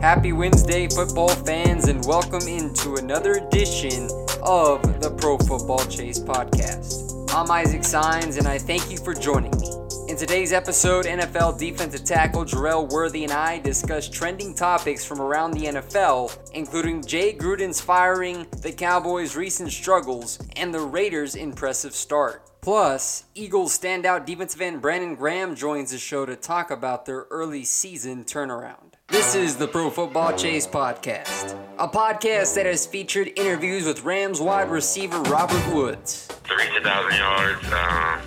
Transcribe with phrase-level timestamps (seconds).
[0.00, 4.08] Happy Wednesday, football fans, and welcome into another edition
[4.42, 7.32] of the Pro Football Chase podcast.
[7.32, 9.68] I'm Isaac Signs, and I thank you for joining me.
[10.08, 15.52] In today's episode, NFL defensive tackle Jerel Worthy and I discuss trending topics from around
[15.52, 22.50] the NFL, including Jay Gruden's firing, the Cowboys' recent struggles, and the Raiders' impressive start.
[22.60, 27.62] Plus, Eagles standout defensive end Brandon Graham joins the show to talk about their early
[27.62, 28.91] season turnaround.
[29.08, 34.40] This is the Pro Football Chase Podcast, a podcast that has featured interviews with Rams
[34.40, 36.28] wide receiver Robert Woods.
[36.44, 38.20] To reach a thousand yards, um,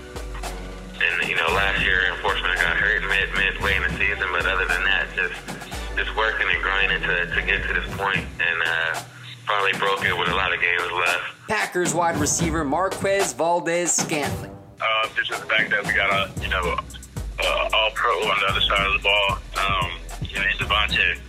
[1.02, 4.46] and you know, last year unfortunately I got hurt mid midway in the season, but
[4.46, 5.34] other than that, just
[5.98, 9.00] just working and grinding to, to get to this point, and uh,
[9.48, 11.24] finally broke it with a lot of games left.
[11.48, 14.56] Packers wide receiver Marquez Valdes-Scantling.
[14.82, 16.78] Uh, just the fact that we got a you know
[17.40, 19.38] uh, all pro on the other side of the ball.
[19.66, 19.92] Um,
[20.66, 21.20] you know, in Davante.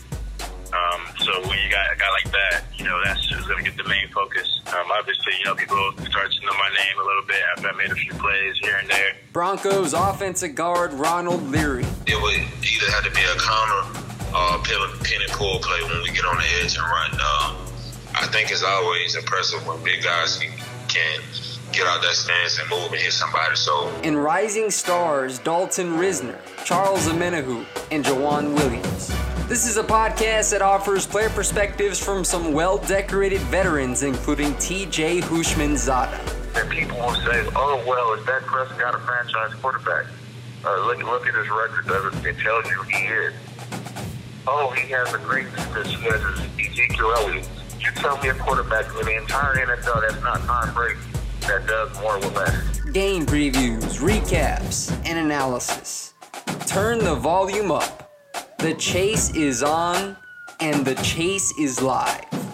[0.67, 3.71] Um, so when you got a guy like that, you know, that's just going to
[3.71, 4.61] get the main focus.
[4.67, 7.73] Um, obviously, you know, people start to know my name a little bit after I
[7.77, 9.17] made a few plays here and there.
[9.33, 11.87] Broncos offensive guard Ronald Leary.
[12.07, 14.03] It would either have to be a counter
[14.35, 17.11] or a pin and pull play when we get on the edge and run.
[17.15, 17.55] Uh,
[18.15, 20.53] I think it's always impressive when big guys can,
[20.89, 21.21] can
[21.76, 23.54] get out that stance and move and hit somebody.
[23.54, 29.12] So, and rising stars Dalton Risner, Charles Omenihu, and Joejuan Williams.
[29.47, 35.20] This is a podcast that offers player perspectives from some well-decorated veterans, including T.J.
[35.20, 36.60] Houshmandzadeh.
[36.60, 40.06] And people will say, "Oh, well, is Dak Prescott a franchise quarterback?"
[40.64, 41.87] Uh, look, look at his record.
[41.87, 43.34] Doesn't it tells you he is?
[44.48, 45.88] Oh, he has a great defense.
[45.88, 46.22] He has
[46.58, 47.48] Ezekiel Elliott.
[47.78, 50.98] You tell me a quarterback in the entire NFL that's not Tom Brady
[51.47, 52.81] that does more with less.
[52.93, 56.15] Game previews, recaps, and analysis.
[56.67, 58.12] Turn the volume up.
[58.59, 60.17] The chase is on,
[60.61, 62.46] and the chase is live.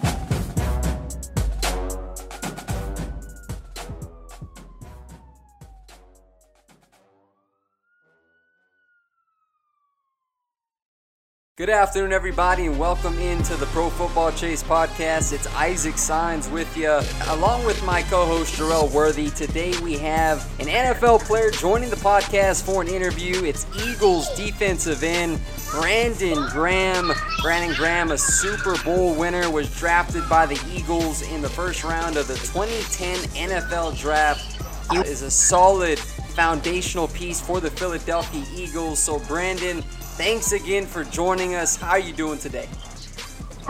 [11.62, 15.32] Good afternoon, everybody, and welcome into the Pro Football Chase podcast.
[15.32, 16.90] It's Isaac Signs with you,
[17.28, 19.30] along with my co host, Jerel Worthy.
[19.30, 23.44] Today, we have an NFL player joining the podcast for an interview.
[23.44, 25.40] It's Eagles defensive end,
[25.70, 27.12] Brandon Graham.
[27.42, 32.16] Brandon Graham, a Super Bowl winner, was drafted by the Eagles in the first round
[32.16, 33.18] of the 2010
[33.50, 34.60] NFL Draft.
[34.90, 38.98] He is a solid foundational piece for the Philadelphia Eagles.
[38.98, 39.84] So, Brandon,
[40.16, 41.76] Thanks again for joining us.
[41.76, 42.68] How are you doing today?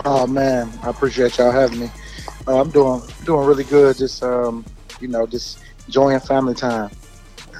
[0.04, 1.90] Oh man, I appreciate y'all having me.
[2.48, 3.96] Uh, I'm doing doing really good.
[3.96, 4.64] Just um,
[5.00, 6.90] you know, just enjoying family time.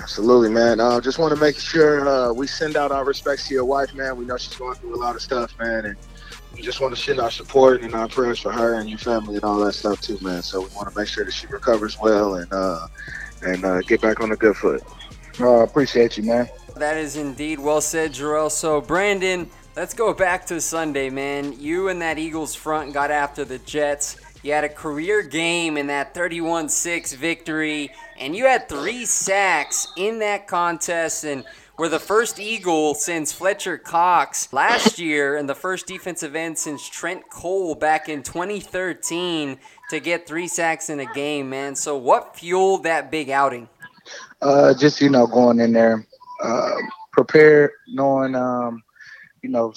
[0.00, 0.80] Absolutely, man.
[0.80, 3.94] Uh, just want to make sure uh, we send out our respects to your wife,
[3.94, 4.16] man.
[4.16, 5.96] We know she's going through a lot of stuff, man, and
[6.52, 9.36] we just want to send our support and our prayers for her and your family
[9.36, 10.42] and all that stuff too, man.
[10.42, 12.88] So we want to make sure that she recovers well and uh,
[13.42, 14.82] and uh, get back on a good foot.
[15.40, 16.48] Uh, appreciate you, man.
[16.76, 18.50] That is indeed well said, Jerel.
[18.50, 21.58] So, Brandon, let's go back to Sunday, man.
[21.60, 24.16] You and that Eagles front got after the Jets.
[24.42, 29.86] You had a career game in that 31 6 victory, and you had three sacks
[29.96, 31.24] in that contest.
[31.24, 31.44] And
[31.78, 36.88] were the first Eagle since Fletcher Cox last year and the first defensive end since
[36.88, 39.58] Trent Cole back in 2013
[39.90, 41.76] to get three sacks in a game, man.
[41.76, 43.68] So, what fueled that big outing?
[44.40, 46.06] Uh, just, you know, going in there,
[46.42, 46.76] uh,
[47.12, 48.82] prepared, knowing, um,
[49.42, 49.72] you know,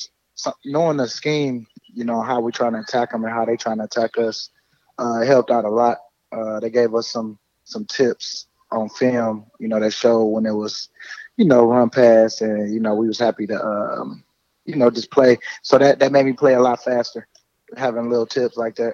[0.66, 3.78] knowing the scheme, you know, how we're trying to attack them and how they're trying
[3.78, 4.50] to attack us,
[4.98, 5.98] uh, helped out a lot.
[6.32, 10.54] Uh, they gave us some some tips on film, you know, that showed when it
[10.54, 10.90] was,
[11.38, 14.24] you know, run past and, you know, we was happy to, um,
[14.66, 15.38] you know, just play.
[15.62, 17.28] So that, that made me play a lot faster,
[17.78, 18.94] having little tips like that.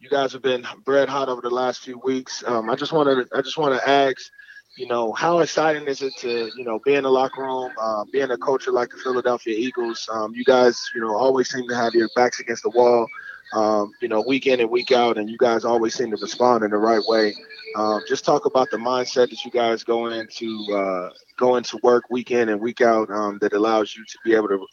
[0.00, 2.42] You guys have been bread hot over the last few weeks.
[2.46, 4.30] Um, I just wanted to, I just want to ask,
[4.76, 8.04] you know, how exciting is it to, you know, be in the locker room, uh,
[8.12, 10.08] being a culture like the Philadelphia Eagles?
[10.12, 13.06] Um, you guys, you know, always seem to have your backs against the wall,
[13.52, 16.64] um, you know, week in and week out, and you guys always seem to respond
[16.64, 17.34] in the right way.
[17.76, 22.04] Um, just talk about the mindset that you guys go into uh, go into work
[22.10, 24.66] week in and week out um, that allows you to be able to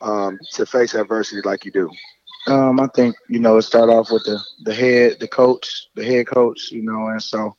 [0.00, 1.90] um, to face adversity like you do.
[2.46, 6.04] Um, I think you know it start off with the the head, the coach, the
[6.04, 7.56] head coach, you know, and so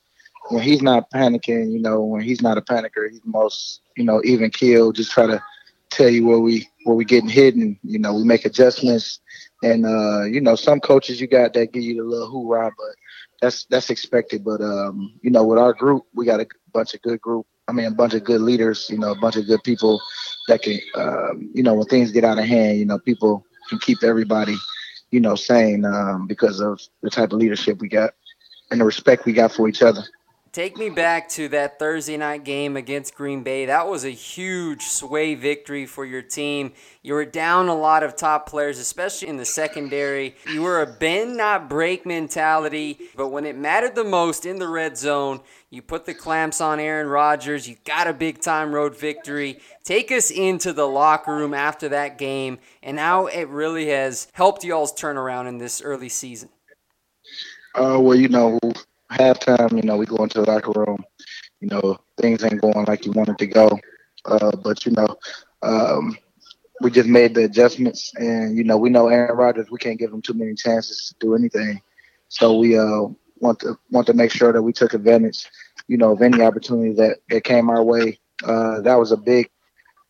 [0.50, 4.22] when he's not panicking, you know, when he's not a panicker, he's most you know
[4.24, 4.92] even keel.
[4.92, 5.42] Just try to
[5.90, 7.80] tell you where we where we getting hidden.
[7.84, 9.20] You know, we make adjustments,
[9.64, 12.96] and uh, you know some coaches you got that give you the little hoorah, but
[13.42, 14.44] that's that's expected.
[14.44, 17.46] But um, you know, with our group, we got a bunch of good group.
[17.68, 18.90] I mean, a bunch of good leaders.
[18.90, 20.02] You know, a bunch of good people
[20.48, 23.80] that can, um, you know, when things get out of hand, you know, people can
[23.80, 24.56] keep everybody,
[25.10, 28.14] you know, sane um, because of the type of leadership we got
[28.70, 30.04] and the respect we got for each other.
[30.56, 33.66] Take me back to that Thursday night game against Green Bay.
[33.66, 36.72] That was a huge sway victory for your team.
[37.04, 40.38] You were down a lot of top players, especially in the secondary.
[40.50, 44.70] You were a bend, not break mentality, but when it mattered the most in the
[44.70, 45.42] red zone,
[45.72, 47.68] you put the clamps on Aaron Rodgers.
[47.68, 49.60] You got a big time road victory.
[49.84, 54.64] Take us into the locker room after that game and how it really has helped
[54.64, 56.48] y'all's turnaround in this early season.
[57.76, 58.58] Uh, well, you know,
[59.12, 61.04] halftime, you know, we go into the locker room,
[61.60, 63.80] you know, things ain't going like you wanted to go.
[64.26, 65.18] Uh, but you know,
[65.62, 66.18] um,
[66.82, 69.70] we just made the adjustments, and you know, we know Aaron Rodgers.
[69.70, 71.82] We can't give him too many chances to do anything,
[72.28, 73.08] so we uh,
[73.40, 75.48] want to want to make sure that we took advantage,
[75.88, 78.20] you know, of any opportunity that that came our way.
[78.44, 79.50] Uh, that was a big,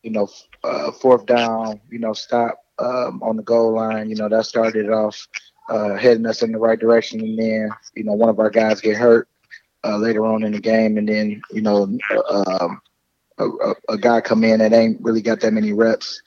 [0.02, 0.28] you know,
[0.64, 4.08] uh, fourth down, you know, stop um, on the goal line.
[4.08, 5.28] You know, that started off
[5.68, 7.20] uh, heading us in the right direction.
[7.20, 9.28] And then, you know, one of our guys get hurt
[9.84, 11.96] uh, later on in the game, and then, you know,
[12.28, 12.80] um,
[13.38, 16.22] a, a, guy come in that ain't really got that many reps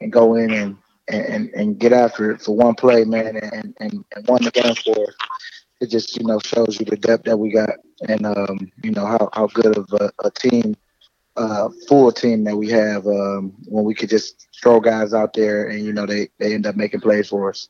[0.00, 0.76] and go in and
[1.08, 4.74] and, and get after it for one play, man, and, and, and won the game
[4.74, 5.06] for.
[5.80, 7.70] It just, you know, shows you the depth that we got
[8.08, 10.76] and, um, you know, how, how good of a, a team,
[11.36, 15.68] uh, full team that we have um, when we could just throw guys out there
[15.68, 17.68] and, you know, they, they end up making plays for us.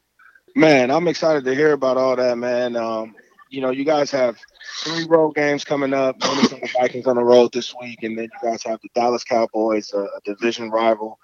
[0.54, 2.76] Man, I'm excited to hear about all that, man.
[2.76, 3.16] Um,
[3.50, 4.38] you know, you guys have
[4.84, 6.16] three road games coming up.
[6.20, 9.92] Minnesota Vikings on the road this week, and then you guys have the Dallas Cowboys,
[9.92, 11.18] a, a division rival.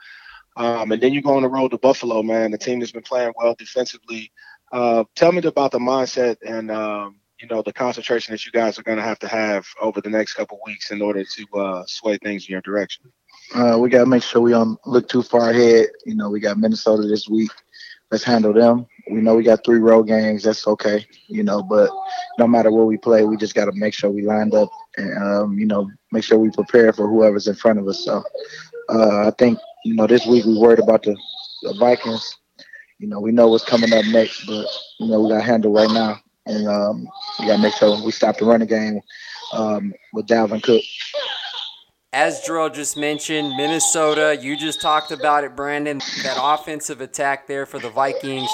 [0.56, 3.02] Um, and then you go on the road to Buffalo, man, the team that's been
[3.02, 4.32] playing well defensively.
[4.72, 8.78] Uh, tell me about the mindset and um, you know the concentration that you guys
[8.78, 11.84] are going to have to have over the next couple weeks in order to uh,
[11.86, 13.12] sway things in your direction.
[13.54, 15.86] Uh, we got to make sure we don't look too far ahead.
[16.04, 17.50] You know, we got Minnesota this week.
[18.10, 18.86] Let's handle them.
[19.10, 20.42] We know we got three road games.
[20.42, 21.62] That's okay, you know.
[21.62, 21.90] But
[22.38, 25.22] no matter where we play, we just got to make sure we lined up and
[25.22, 28.04] um, you know make sure we prepare for whoever's in front of us.
[28.04, 28.22] So
[28.88, 31.16] uh, I think you know this week we worried about the,
[31.62, 32.36] the Vikings.
[32.98, 34.66] You know we know what's coming up next, but
[34.98, 38.02] you know we got to handle right now, and um, we got to make sure
[38.02, 39.00] we stop the running game
[39.52, 40.82] um, with Dalvin Cook.
[42.12, 47.66] As Jerel just mentioned, Minnesota, you just talked about it, Brandon, that offensive attack there
[47.66, 48.50] for the Vikings.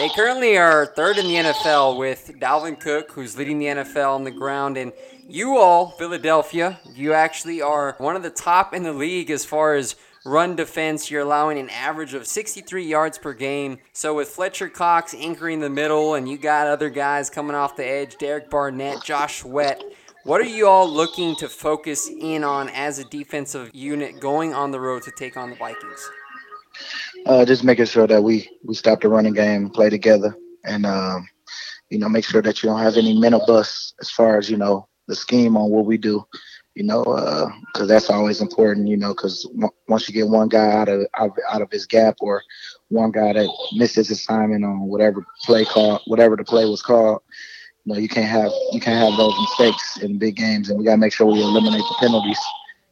[0.00, 4.24] They currently are third in the NFL with Dalvin Cook, who's leading the NFL on
[4.24, 4.78] the ground.
[4.78, 4.94] And
[5.28, 9.74] you all, Philadelphia, you actually are one of the top in the league as far
[9.74, 11.10] as run defense.
[11.10, 13.76] You're allowing an average of 63 yards per game.
[13.92, 17.86] So with Fletcher Cox anchoring the middle, and you got other guys coming off the
[17.86, 19.84] edge, Derek Barnett, Josh Sweat
[20.24, 24.70] what are you all looking to focus in on as a defensive unit going on
[24.70, 26.10] the road to take on the Vikings?
[27.26, 30.34] Uh, just making sure that we we stop the running game, play together,
[30.64, 31.28] and um,
[31.90, 34.56] you know make sure that you don't have any mental busts as far as you
[34.56, 36.24] know the scheme on what we do.
[36.74, 38.88] You know, because uh, that's always important.
[38.88, 42.16] You know, because w- once you get one guy out of, out of his gap
[42.20, 42.42] or
[42.88, 47.20] one guy that misses assignment on whatever play call, whatever the play was called,
[47.84, 50.84] you know, you can't have you can't have those mistakes in big games, and we
[50.84, 52.40] got to make sure we eliminate the penalties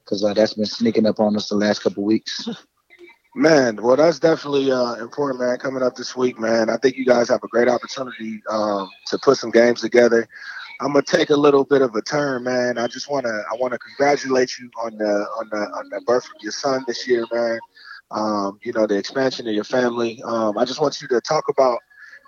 [0.04, 2.49] because uh, that's been sneaking up on us the last couple weeks.
[3.38, 5.59] Man, well, that's definitely uh, important, man.
[5.59, 6.68] Coming up this week, man.
[6.68, 10.26] I think you guys have a great opportunity um, to put some games together.
[10.80, 12.78] I'm gonna take a little bit of a turn, man.
[12.78, 15.04] I just wanna I wanna congratulate you on the
[15.38, 17.61] on the on the birth of your son this year, man.
[18.11, 20.21] Um, you know the expansion of your family.
[20.25, 21.78] Um, I just want you to talk about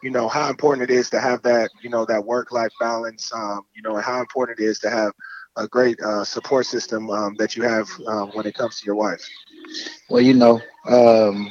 [0.05, 3.33] you know how important it is to have that you know that work life balance.
[3.35, 5.11] Um, you know and how important it is to have
[5.57, 8.95] a great uh, support system um, that you have um, when it comes to your
[8.95, 9.29] wife.
[10.09, 11.51] Well, you know, um,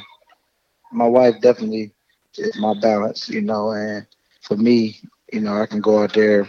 [0.92, 1.92] my wife definitely
[2.36, 3.28] is my balance.
[3.28, 4.06] You know, and
[4.42, 4.98] for me,
[5.32, 6.48] you know, I can go out there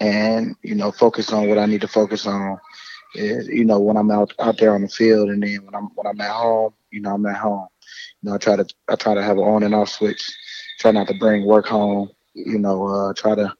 [0.00, 2.58] and you know focus on what I need to focus on.
[3.14, 5.88] Is, you know when I'm out out there on the field, and then when I'm
[5.94, 7.68] when I'm at home, you know I'm at home.
[8.22, 10.22] You know I try to I try to have an on and off switch.
[10.80, 12.10] Try not to bring work home.
[12.34, 13.54] You know uh, try to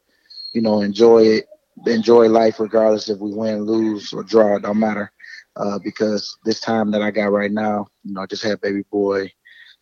[0.52, 1.46] you know enjoy it,
[1.86, 4.56] enjoy life regardless if we win, lose, or draw.
[4.56, 5.12] It don't matter.
[5.58, 8.82] Uh, because this time that I got right now, you know, I just had baby
[8.90, 9.32] boy.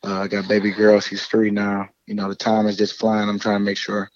[0.04, 1.00] Uh, I got baby girl.
[1.00, 1.88] She's three now.
[2.06, 3.28] You know, the time is just flying.
[3.28, 4.10] I'm trying to make sure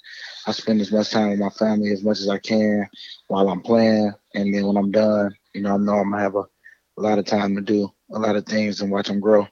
[0.46, 2.88] I spend as much time with my family as much as I can
[3.28, 4.12] while I'm playing.
[4.34, 6.44] And then when I'm done, you know, I know I'm gonna have a,
[6.98, 9.46] a lot of time to do a lot of things and watch them grow.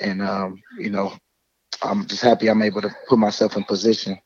[0.00, 1.12] And um, you know,
[1.82, 4.18] I'm just happy I'm able to put myself in position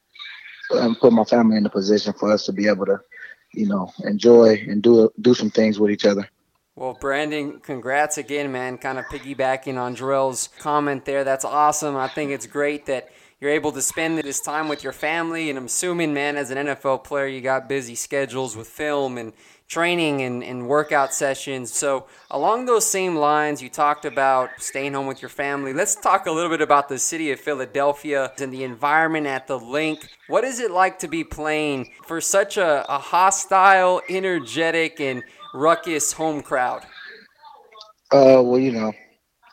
[0.70, 2.98] and put my family in a position for us to be able to,
[3.54, 6.28] you know, enjoy and do do some things with each other.
[6.78, 8.78] Well, Brandon, congrats again, man.
[8.78, 11.24] Kind of piggybacking on Jerel's comment there.
[11.24, 11.96] That's awesome.
[11.96, 15.50] I think it's great that you're able to spend this time with your family.
[15.50, 19.32] And I'm assuming, man, as an NFL player, you got busy schedules with film and
[19.66, 21.72] training and, and workout sessions.
[21.72, 25.72] So, along those same lines, you talked about staying home with your family.
[25.72, 29.58] Let's talk a little bit about the city of Philadelphia and the environment at the
[29.58, 30.08] Linc.
[30.28, 36.12] What is it like to be playing for such a, a hostile, energetic, and ruckus
[36.12, 36.84] home crowd?
[38.12, 38.92] Uh, well, you know,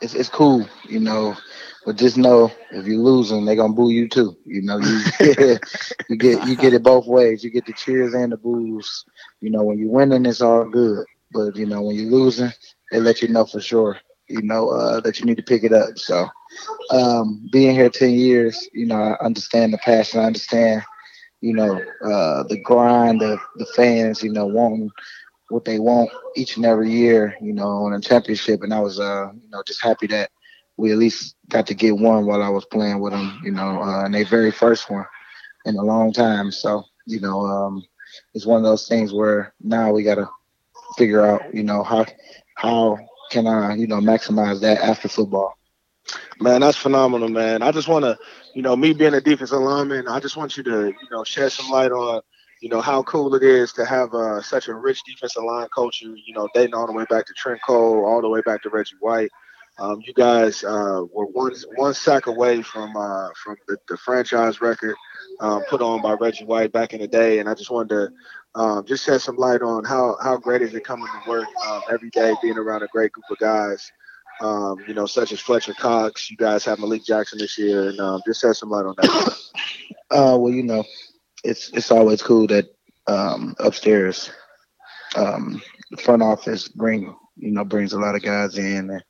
[0.02, 0.68] it's it's cool.
[0.88, 1.36] You know,
[1.86, 4.36] but just know if you're losing, they're gonna boo you too.
[4.46, 5.02] You know, you
[6.10, 7.44] you get you get it both ways.
[7.44, 9.06] You get the cheers and the boos.
[9.42, 11.06] You know, when you're winning, it's all good.
[11.32, 12.52] But you know, when you're losing,
[12.92, 13.98] they let you know for sure.
[14.28, 15.98] You know uh, that you need to pick it up.
[15.98, 16.28] So,
[16.92, 20.20] um, being here ten years, you know, I understand the passion.
[20.20, 20.82] I understand,
[21.42, 24.24] you know, uh, the grind of the fans.
[24.24, 24.92] You know, wanting
[25.50, 27.36] what they want each and every year.
[27.42, 30.32] You know, on a championship, and I was, uh, you know, just happy that
[30.78, 33.82] we at least got to get one while I was playing with them, you know,
[33.82, 35.06] uh, and their very first one
[35.66, 36.52] in a long time.
[36.52, 37.84] So, you know, um,
[38.34, 40.30] it's one of those things where now we got to
[40.98, 42.06] figure out, you know, how
[42.56, 42.98] how
[43.32, 45.58] can I, you know, maximize that after football.
[46.40, 47.62] Man, that's phenomenal, man.
[47.62, 48.18] I just want to,
[48.54, 51.52] you know, me being a defensive lineman, I just want you to, you know, shed
[51.52, 52.22] some light on,
[52.62, 56.16] you know, how cool it is to have uh, such a rich defensive line culture,
[56.16, 58.70] you know, dating all the way back to Trent Cole, all the way back to
[58.70, 59.30] Reggie White.
[59.78, 64.62] Um, you guys uh, were one one sack away from uh, from the, the, franchise
[64.62, 64.96] record
[65.42, 68.60] um, put on by Reggie White back in the day, and I just wanted to
[68.60, 71.82] um, just shed some light on how how great is it coming to work um,
[71.92, 73.92] every day, being around a great group of guys,
[74.40, 76.32] um, you know, such as Fletcher Cox.
[76.32, 79.38] You guys have Malik Jackson this year, and um, just shed some light on that.
[80.12, 80.84] Uh, well, you know,
[81.46, 82.66] it's it's always cool that
[83.60, 84.32] upstairs,
[85.16, 88.90] the front office bring you know brings a lot of guys in.
[88.90, 89.04] And,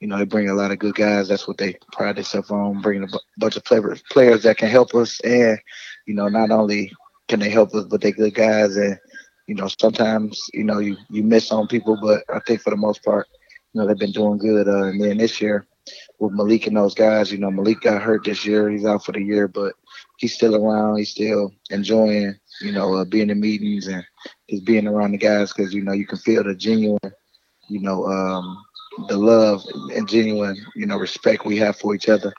[0.00, 1.28] you know, they bring a lot of good guys.
[1.28, 4.68] That's what they pride themselves on, bringing a b- bunch of players, players that can
[4.68, 5.20] help us.
[5.20, 5.58] And,
[6.06, 6.92] you know, not only
[7.28, 8.76] can they help us, but they're good guys.
[8.76, 8.98] And,
[9.46, 12.76] you know, sometimes, you know, you, you miss on people, but I think for the
[12.76, 13.28] most part,
[13.72, 14.66] you know, they've been doing good.
[14.66, 15.66] Uh, and then this year
[16.18, 18.68] with Malik and those guys, you know, Malik got hurt this year.
[18.70, 19.74] He's out for the year, but
[20.22, 20.98] he's still around.
[20.98, 24.04] He's still enjoying, you know, uh, being in meetings and
[24.50, 27.14] just being around the guys because, you know, you can feel the genuine,
[27.68, 28.64] you know, um,
[29.08, 29.62] the love
[29.96, 32.32] and genuine, you know, respect we have for each other.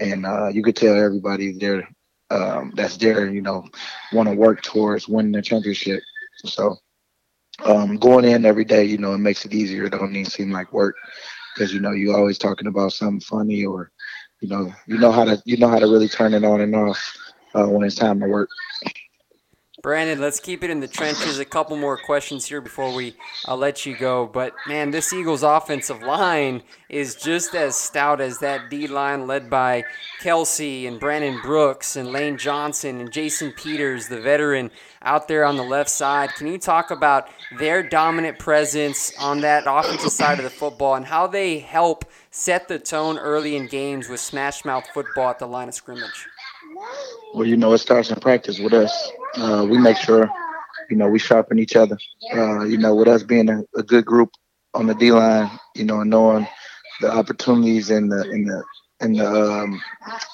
[0.00, 1.88] And uh, you could tell everybody there
[2.30, 3.64] um, that's there, you know,
[4.12, 6.02] want to work towards winning the championship.
[6.44, 6.76] So
[7.64, 9.84] um, going in every day, you know, it makes it easier.
[9.86, 10.96] It don't even seem like work
[11.54, 13.90] because you know you're always talking about something funny or
[14.40, 16.74] you know you know how to you know how to really turn it on and
[16.74, 17.16] off
[17.54, 18.48] uh, when it's time to work.
[19.82, 21.38] Brandon, let's keep it in the trenches.
[21.38, 23.14] A couple more questions here before we
[23.48, 24.26] uh, let you go.
[24.26, 29.48] But man, this Eagles offensive line is just as stout as that D line led
[29.48, 29.84] by
[30.20, 34.70] Kelce and Brandon Brooks and Lane Johnson and Jason Peters, the veteran
[35.00, 36.34] out there on the left side.
[36.34, 37.28] Can you talk about
[37.58, 42.68] their dominant presence on that offensive side of the football and how they help set
[42.68, 46.26] the tone early in games with smash mouth football at the line of scrimmage?
[47.34, 49.12] Well, you know, it starts in practice with us.
[49.36, 50.30] Uh, we make sure,
[50.88, 51.98] you know, we sharpen each other.
[52.32, 54.30] Uh, you know, with us being a, a, good group
[54.74, 56.46] on the D line, you know, and knowing
[57.00, 58.64] the opportunities and the and the
[59.00, 59.80] and the um,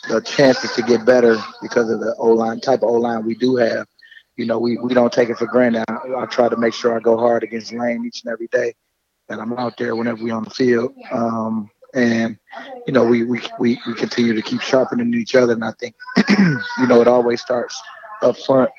[0.09, 3.35] the chances to get better because of the O line type of O line we
[3.35, 3.87] do have.
[4.37, 5.85] You know, we, we don't take it for granted.
[5.89, 8.75] I, I try to make sure I go hard against Lane each and every day
[9.29, 10.95] that I'm out there whenever we on the field.
[11.11, 12.39] Um, and
[12.87, 15.55] you know, we, we we we continue to keep sharpening each other.
[15.55, 15.97] And I think
[16.79, 17.81] you know it always starts
[18.23, 18.71] up front,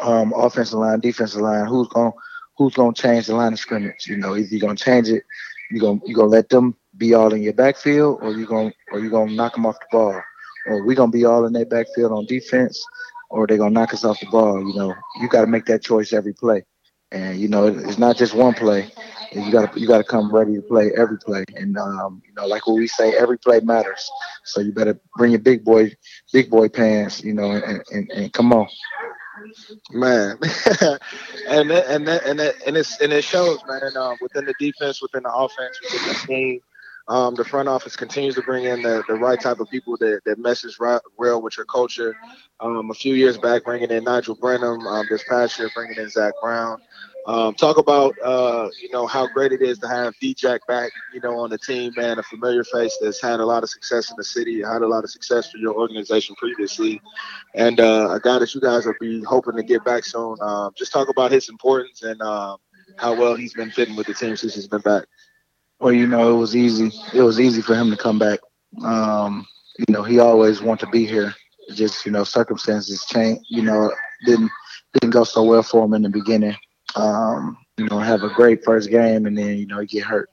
[0.00, 1.66] um, offensive line, defensive line.
[1.66, 2.12] Who's going
[2.56, 4.06] who's going to change the line of scrimmage?
[4.06, 5.24] You know, either you're going to change it,
[5.70, 9.00] you're going you gonna let them be all in your backfield, or you're going or
[9.00, 10.20] you're going to knock them off the ball,
[10.66, 12.84] or we're going to be all in their backfield on defense,
[13.30, 14.58] or they're going to knock us off the ball.
[14.60, 16.64] You know, you got to make that choice every play,
[17.16, 18.90] and you know it's not just one play.
[19.32, 22.34] You got to you got to come ready to play every play, and um, you
[22.34, 24.10] know, like what we say, every play matters.
[24.44, 25.92] So you better bring your big boy,
[26.32, 28.68] big boy pants, you know, and, and, and come on
[29.92, 30.38] man
[31.48, 35.32] and and and and it's and it shows man uh, within the defense within the
[35.32, 36.60] offense within the team
[37.08, 40.20] um, the front office continues to bring in the, the right type of people that,
[40.24, 42.16] that messes right, real with your culture.
[42.58, 44.84] Um, a few years back, bringing in Nigel Bradham.
[44.86, 46.80] Um, this past year, bringing in Zach Brown.
[47.26, 51.20] Um, talk about uh, you know how great it is to have D-Jack back, you
[51.20, 52.20] know, on the team, man.
[52.20, 55.02] A familiar face that's had a lot of success in the city, had a lot
[55.02, 57.00] of success for your organization previously,
[57.54, 60.36] and uh, a guy that you guys will be hoping to get back soon.
[60.40, 62.56] Um, just talk about his importance and uh,
[62.96, 65.06] how well he's been fitting with the team since he's been back.
[65.78, 66.90] Well, you know, it was easy.
[67.14, 68.40] It was easy for him to come back.
[68.82, 69.46] Um,
[69.78, 71.34] you know, he always wanted to be here.
[71.74, 73.42] Just you know, circumstances changed.
[73.50, 73.92] You know,
[74.24, 74.50] didn't
[74.94, 76.56] didn't go so well for him in the beginning
[76.96, 80.30] um, you know, have a great first game, and then you know he get hurt.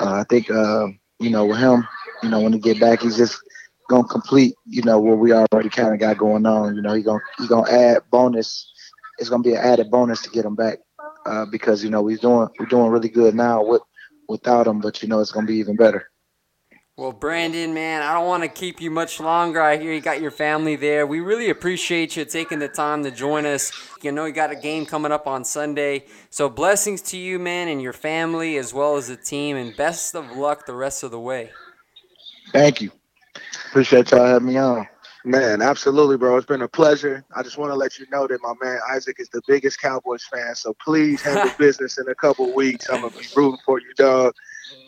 [0.00, 0.88] Uh, I think uh,
[1.20, 1.86] you know with him,
[2.22, 3.40] you know when he get back, he's just
[3.88, 6.74] gonna complete you know what we already kind of got going on.
[6.76, 8.70] You know he gonna he gonna add bonus.
[9.18, 10.78] It's gonna be an added bonus to get him back
[11.26, 13.82] uh, because you know we're doing we're doing really good now with
[14.32, 16.10] without him, but you know it's gonna be even better.
[16.94, 19.62] Well, Brandon, man, I don't want to keep you much longer.
[19.62, 21.06] I hear you got your family there.
[21.06, 23.72] We really appreciate you taking the time to join us.
[24.02, 26.04] You know, you got a game coming up on Sunday.
[26.28, 30.14] So, blessings to you, man, and your family as well as the team, and best
[30.14, 31.50] of luck the rest of the way.
[32.52, 32.90] Thank you.
[33.70, 34.86] Appreciate y'all having me on.
[35.24, 36.36] Man, absolutely, bro.
[36.36, 37.24] It's been a pleasure.
[37.34, 40.24] I just want to let you know that my man Isaac is the biggest Cowboys
[40.24, 40.54] fan.
[40.56, 42.88] So please handle business in a couple weeks.
[42.88, 44.34] I'm gonna be rooting for you, dog.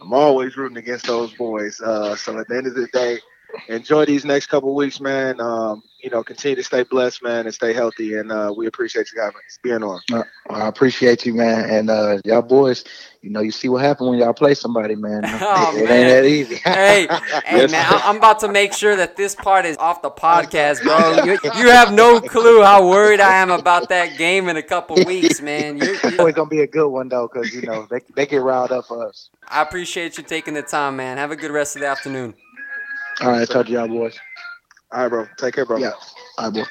[0.00, 1.80] I'm always rooting against those boys.
[1.80, 3.20] Uh, so at the end of the day,
[3.68, 5.40] enjoy these next couple weeks, man.
[5.40, 8.16] Um, you know, continue to stay blessed, man, and stay healthy.
[8.16, 10.00] And uh, we appreciate you having being on.
[10.12, 11.70] Uh, I appreciate you, man.
[11.70, 12.84] And uh, y'all boys,
[13.22, 15.22] you know, you see what happened when y'all play somebody, man.
[15.46, 15.92] Oh, it man.
[15.92, 16.54] ain't that easy.
[16.64, 17.06] hey,
[17.44, 21.24] hey, man, I'm about to make sure that this part is off the podcast, bro.
[21.24, 24.96] You, you have no clue how worried I am about that game in a couple
[25.04, 25.78] weeks, man.
[25.78, 28.42] You're, you're always gonna be a good one though, because you know they they get
[28.42, 29.30] riled up for us.
[29.48, 31.16] I appreciate you taking the time, man.
[31.18, 32.34] Have a good rest of the afternoon.
[33.20, 34.18] All right, talk to y'all boys.
[34.92, 35.26] All right, bro.
[35.38, 35.78] Take care, bro.
[35.78, 35.92] Yeah.
[36.38, 36.64] All right, boy.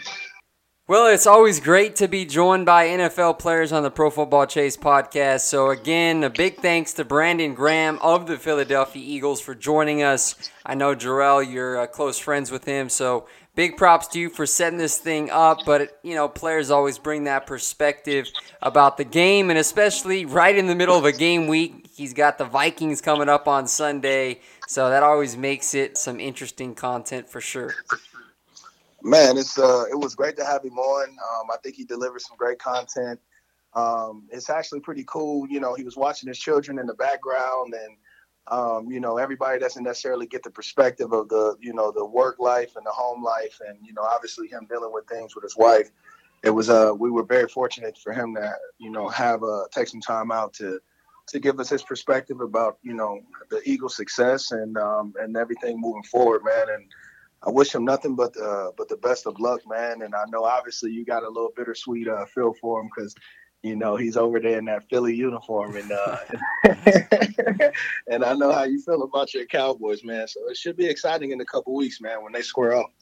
[0.86, 4.76] Well, it's always great to be joined by NFL players on the Pro Football Chase
[4.76, 5.42] podcast.
[5.42, 10.52] So, again, a big thanks to Brandon Graham of the Philadelphia Eagles for joining us.
[10.66, 12.90] I know, Jerel, you're uh, close friends with him.
[12.90, 15.60] So, big props to you for setting this thing up.
[15.66, 18.28] But, you know, players always bring that perspective
[18.62, 21.88] about the game, and especially right in the middle of a game week.
[21.96, 24.42] He's got the Vikings coming up on Sunday.
[24.74, 27.76] So, that always makes it some interesting content for sure.
[29.04, 31.10] Man, it's uh, it was great to have him on.
[31.10, 33.20] Um, I think he delivered some great content.
[33.76, 35.48] Um, it's actually pretty cool.
[35.48, 37.98] You know, he was watching his children in the background, and
[38.48, 42.40] um, you know, everybody doesn't necessarily get the perspective of the you know the work
[42.40, 45.56] life and the home life, and you know, obviously him dealing with things with his
[45.56, 45.92] wife.
[46.44, 49.88] It was uh, we were very fortunate for him to you know have uh, take
[49.88, 50.80] some time out to
[51.28, 55.80] to give us his perspective about you know the Eagles' success and um, and everything
[55.80, 56.86] moving forward, man, and
[57.46, 60.02] I wish him nothing but uh, but the best of luck, man.
[60.02, 63.16] And I know obviously you got a little bittersweet uh, feel for him because
[63.64, 66.18] you know he's over there in that Philly uniform, and uh,
[68.08, 70.28] and I know how you feel about your Cowboys, man.
[70.28, 72.94] So it should be exciting in a couple weeks, man, when they square up.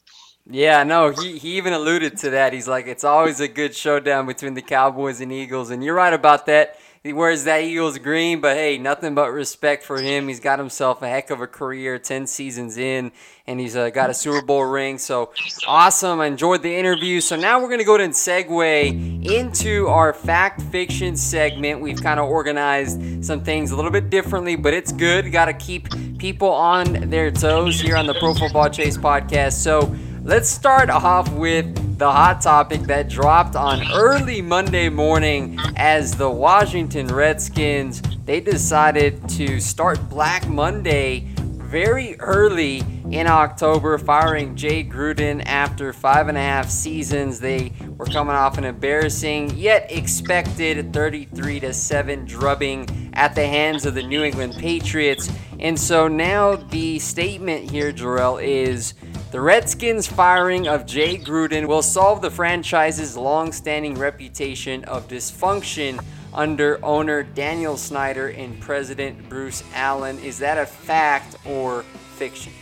[0.50, 2.52] Yeah, no, he, he even alluded to that.
[2.52, 5.70] He's like, it's always a good showdown between the Cowboys and Eagles.
[5.70, 6.78] And you're right about that.
[7.04, 10.28] He wears that Eagles green, but hey, nothing but respect for him.
[10.28, 13.10] He's got himself a heck of a career, 10 seasons in,
[13.44, 14.98] and he's uh, got a Super Bowl ring.
[14.98, 15.32] So
[15.66, 16.20] awesome.
[16.20, 17.20] I enjoyed the interview.
[17.20, 21.80] So now we're going to go ahead and segue into our fact fiction segment.
[21.80, 25.32] We've kind of organized some things a little bit differently, but it's good.
[25.32, 29.54] Got to keep people on their toes here on the Pro Football Chase podcast.
[29.54, 29.92] So,
[30.24, 36.30] Let's start off with the hot topic that dropped on early Monday morning as the
[36.30, 45.44] Washington Redskins they decided to start Black Monday very early in October, firing Jay Gruden
[45.44, 47.40] after five and a half seasons.
[47.40, 53.86] They were coming off an embarrassing yet expected 33 to 7 drubbing at the hands
[53.86, 55.28] of the New England Patriots.
[55.58, 58.94] And so now the statement here, Jerel, is
[59.32, 66.04] the Redskins' firing of Jay Gruden will solve the franchise's long standing reputation of dysfunction
[66.34, 70.18] under owner Daniel Snyder and president Bruce Allen.
[70.18, 71.82] Is that a fact or
[72.16, 72.52] fiction?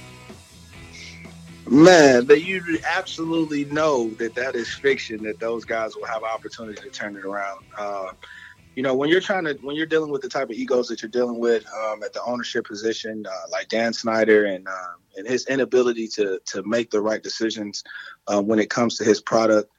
[1.68, 5.24] Man, that you absolutely know that that is fiction.
[5.24, 7.64] That those guys will have opportunity to turn it around.
[7.76, 8.12] Uh,
[8.76, 11.02] you know, when you're trying to when you're dealing with the type of egos that
[11.02, 15.26] you're dealing with um, at the ownership position, uh, like Dan Snyder and um, and
[15.26, 17.84] his inability to to make the right decisions
[18.26, 19.70] uh, when it comes to his product,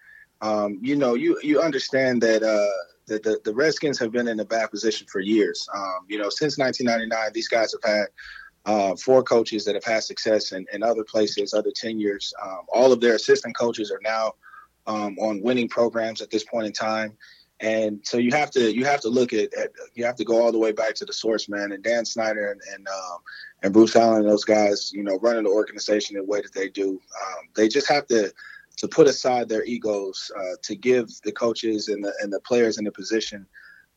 [0.41, 2.43] um, you know, you you understand that.
[2.43, 5.67] Uh, the, the, the, Redskins have been in a bad position for years.
[5.75, 8.07] Um, you know, since 1999, these guys have had
[8.65, 12.33] uh, four coaches that have had success in, in other places, other tenures.
[12.41, 14.33] Um, all of their assistant coaches are now
[14.87, 17.17] um, on winning programs at this point in time.
[17.59, 20.41] And so you have to you have to look at, at, you have to go
[20.41, 21.71] all the way back to the source, man.
[21.71, 23.19] And Dan Snyder and and, um,
[23.63, 26.69] and Bruce Allen and those guys, you know, running the organization the way that they
[26.69, 28.33] do, um, they just have to
[28.77, 32.77] to put aside their egos uh, to give the coaches and the and the players
[32.77, 33.45] in the position,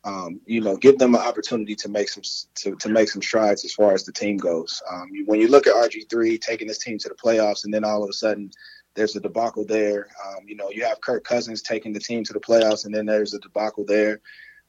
[0.04, 2.22] um, you know, give them an opportunity to make some
[2.56, 4.82] to, to make some strides as far as the team goes.
[4.90, 7.84] Um, when you look at RG three taking this team to the playoffs, and then
[7.84, 8.50] all of a sudden
[8.94, 10.08] there's a debacle there.
[10.26, 13.06] Um, you know, you have Kirk Cousins taking the team to the playoffs, and then
[13.06, 14.20] there's a debacle there.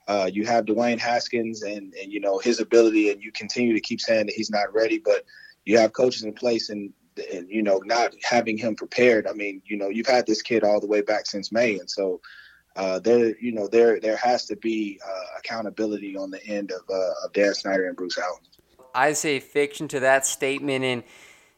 [0.07, 3.81] Uh, you have Dwayne Haskins and and you know his ability, and you continue to
[3.81, 5.25] keep saying that he's not ready, but
[5.65, 6.93] you have coaches in place and
[7.33, 9.27] and you know not having him prepared.
[9.27, 11.89] I mean, you know, you've had this kid all the way back since May, and
[11.89, 12.21] so
[12.75, 16.81] uh, there, you know, there there has to be uh, accountability on the end of,
[16.89, 18.41] uh, of Dan Snyder and Bruce Allen.
[18.93, 21.03] I say fiction to that statement, and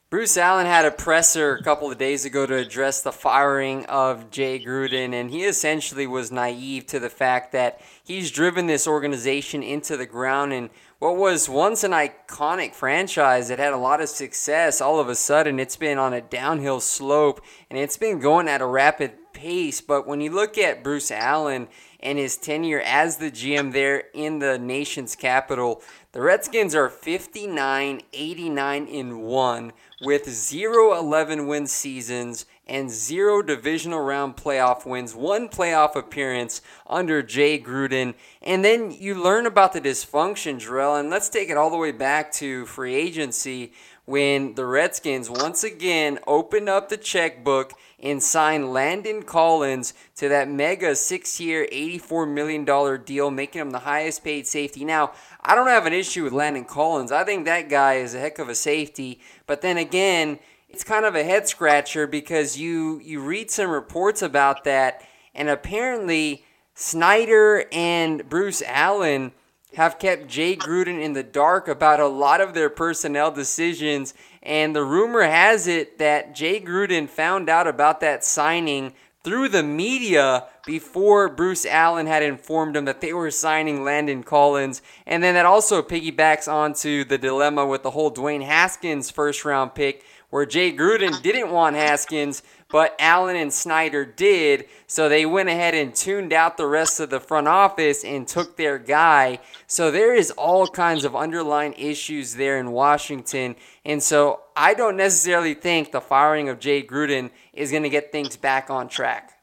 [0.10, 4.32] Bruce Allen had a presser a couple of days ago to address the firing of
[4.32, 9.62] Jay Gruden, and he essentially was naive to the fact that he's driven this organization
[9.62, 14.08] into the ground and what was once an iconic franchise that had a lot of
[14.08, 18.48] success, all of a sudden it's been on a downhill slope and it's been going
[18.48, 19.82] at a rapid pace.
[19.82, 21.68] But when you look at Bruce Allen
[22.00, 28.02] and his tenure as the GM there in the nation's capital, the Redskins are 59,
[28.14, 35.48] 89 in 1 with 0 11 win seasons and zero divisional round playoff wins, one
[35.48, 38.14] playoff appearance under Jay Gruden.
[38.42, 41.00] And then you learn about the dysfunction, Jerel.
[41.00, 43.72] And let's take it all the way back to free agency
[44.08, 50.50] when the Redskins once again opened up the checkbook and signed Landon Collins to that
[50.50, 54.86] mega six year, $84 million deal, making him the highest paid safety.
[54.86, 57.12] Now, I don't have an issue with Landon Collins.
[57.12, 59.20] I think that guy is a heck of a safety.
[59.46, 60.40] But then again,
[60.70, 65.50] it's kind of a head scratcher because you you read some reports about that, and
[65.50, 69.34] apparently Snyder and Bruce Allen
[69.76, 74.14] have kept Jay Gruden in the dark about a lot of their personnel decisions.
[74.42, 79.64] And the rumor has it that Jay Gruden found out about that signing through the
[79.64, 84.82] media before Bruce Allen had informed him that they were signing Landon Collins.
[85.06, 89.76] And then that also piggybacks onto the dilemma with the whole Dwayne Haskins first round
[89.76, 94.66] pick where Jay Gruden didn't want Haskins, but Allen and Snyder did.
[94.88, 98.58] So they went ahead and tuned out the rest of the front office and took
[98.58, 99.40] their guy.
[99.68, 103.56] So there is all kinds of underlying issues there in Washington.
[103.86, 108.12] And so I don't necessarily think the firing of Jay Gruden is going to get
[108.12, 109.34] things back on track.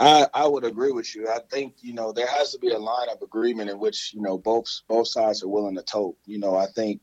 [0.00, 1.28] I, I would agree with you.
[1.28, 4.22] I think you know there has to be a line of agreement in which you
[4.22, 6.16] know both both sides are willing to tote.
[6.24, 7.00] You know, I think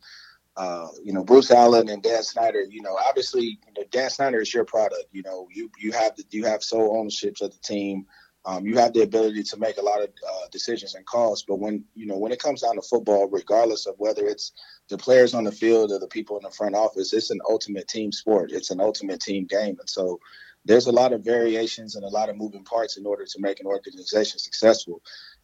[0.57, 4.39] uh, you know, Bruce Allen and Dan Snyder, you know, obviously, you know, Dan Snyder
[4.39, 5.05] is your product.
[5.11, 8.05] You know, you you have the, you have sole ownership of the team.
[8.45, 11.43] Um, you have the ability to make a lot of uh, decisions and calls.
[11.43, 14.53] But when you know when it comes down to football, regardless of whether it's
[14.87, 17.87] the players on the field or the people in the front office, it's an ultimate
[17.89, 18.51] team sport.
[18.53, 20.19] It's an ultimate team game, and so
[20.63, 23.59] there's a lot of variations and a lot of moving parts in order to make
[23.59, 25.01] an organization successful.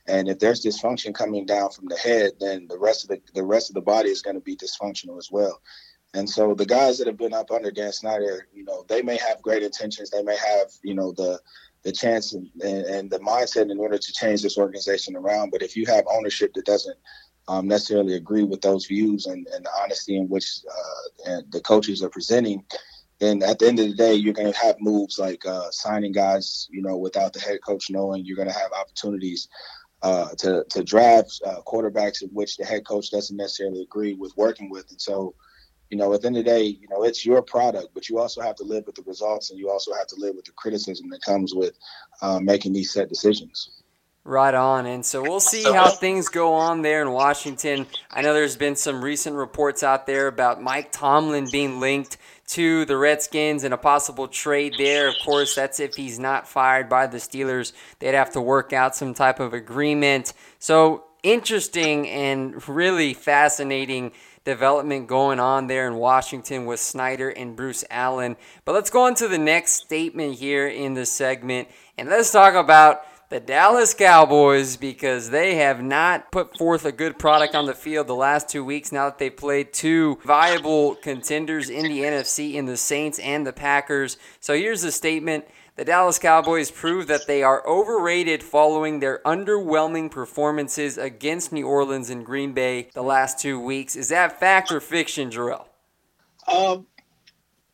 [0.08, 3.44] And if there's dysfunction coming down from the head, then the rest of the the
[3.44, 5.62] rest of the body is going to be dysfunctional as well.
[6.14, 9.18] And so the guys that have been up under Dan Snyder, you know, they may
[9.18, 10.10] have great intentions.
[10.10, 11.40] They may have, you know, the
[11.84, 15.50] the chance and, and the mindset in order to change this organization around.
[15.50, 16.98] But if you have ownership that doesn't
[17.48, 21.62] um, necessarily agree with those views and, and the honesty in which uh, and the
[21.62, 22.64] coaches are presenting,
[23.20, 26.12] then at the end of the day, you're going to have moves like uh, signing
[26.12, 28.26] guys, you know, without the head coach knowing.
[28.26, 29.48] You're going to have opportunities
[30.04, 34.34] uh, to to draft uh, quarterbacks in which the head coach doesn't necessarily agree with
[34.38, 35.36] working with, and so.
[35.90, 38.18] You know, at the end of the day, you know, it's your product, but you
[38.18, 40.54] also have to live with the results and you also have to live with the
[40.54, 41.78] criticism that comes with
[42.22, 43.82] uh, making these set decisions.
[44.24, 44.86] Right on.
[44.86, 47.88] And so we'll see how things go on there in Washington.
[48.12, 52.18] I know there's been some recent reports out there about Mike Tomlin being linked
[52.52, 55.08] to the Redskins and a possible trade there.
[55.08, 57.72] Of course, that's if he's not fired by the Steelers.
[58.00, 60.34] They'd have to work out some type of agreement.
[60.60, 64.12] So interesting and really fascinating
[64.44, 68.36] development going on there in Washington with Snyder and Bruce Allen.
[68.66, 72.56] But let's go on to the next statement here in the segment and let's talk
[72.56, 77.74] about the Dallas Cowboys because they have not put forth a good product on the
[77.74, 82.56] field the last two weeks now that they've played two viable contenders in the NFC
[82.56, 84.18] in the Saints and the Packers.
[84.42, 85.46] So here's the statement.
[85.78, 92.10] The Dallas Cowboys prove that they are overrated following their underwhelming performances against New Orleans
[92.10, 93.96] and Green Bay the last two weeks.
[93.96, 95.68] Is that fact or fiction, Jerel?
[96.48, 96.86] Um,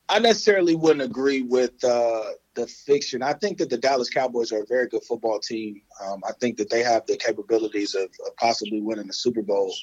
[0.09, 2.23] I necessarily wouldn't agree with uh,
[2.55, 3.21] the fiction.
[3.21, 5.81] I think that the Dallas Cowboys are a very good football team.
[6.03, 9.73] Um, I think that they have the capabilities of, of, possibly winning the Super Bowl.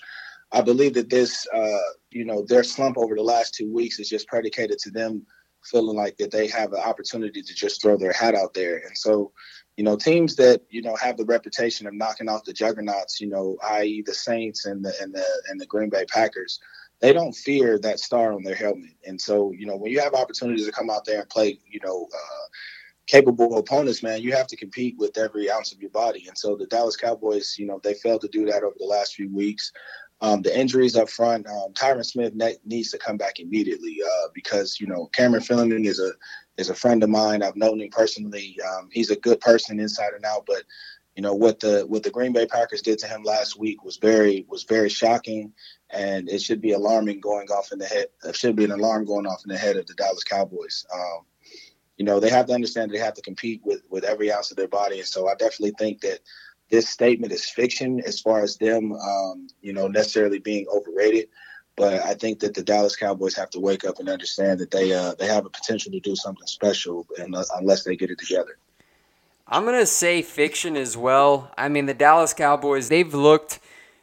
[0.53, 1.79] I believe that this, uh,
[2.11, 5.27] you know, their slump over the last two weeks is just predicated to them
[5.65, 8.77] feeling like that they have an opportunity to just throw their hat out there.
[8.79, 9.33] And so,
[9.77, 13.29] you know, teams that you know have the reputation of knocking off the juggernauts, you
[13.29, 16.61] know, i.e., the Saints and the and the and the Green Bay Packers
[17.05, 18.97] they don't fear that star on their helmet.
[19.07, 21.79] And so, you know, when you have opportunities to come out there and play, you
[21.85, 22.47] know, uh,
[23.07, 26.25] capable opponents, man, you have to compete with every ounce of your body.
[26.29, 29.17] And so the Dallas Cowboys, you know, they failed to do that over the last
[29.17, 29.71] few weeks.
[30.23, 34.29] Um, the injuries up front, um, Tyron Smith ne- needs to come back immediately uh,
[34.33, 36.13] because you know Cameron Fleming is a
[36.57, 37.43] is a friend of mine.
[37.43, 38.57] I've known him personally.
[38.67, 40.63] Um, he's a good person inside and out, but
[41.17, 43.97] you know what the what the Green Bay Packers did to him last week was
[43.99, 45.53] very was very shocking
[45.91, 48.07] and it should be alarming going off in the head.
[48.25, 50.85] It should be an alarm going off in the head of the Dallas Cowboys.
[50.93, 51.25] Um,
[51.97, 54.57] you know, they have to understand they have to compete with with every ounce of
[54.57, 56.21] their body, and so I definitely think that
[56.71, 61.29] this statement is fiction as far as them, um, you know, necessarily being overrated.
[61.77, 64.93] But I think that the Dallas Cowboys have to wake up and understand that they
[64.93, 68.59] uh, they have a potential to do something special, unless, unless they get it together.
[69.47, 71.51] I'm gonna say fiction as well.
[71.57, 73.61] I mean, the Dallas Cowboys they've looked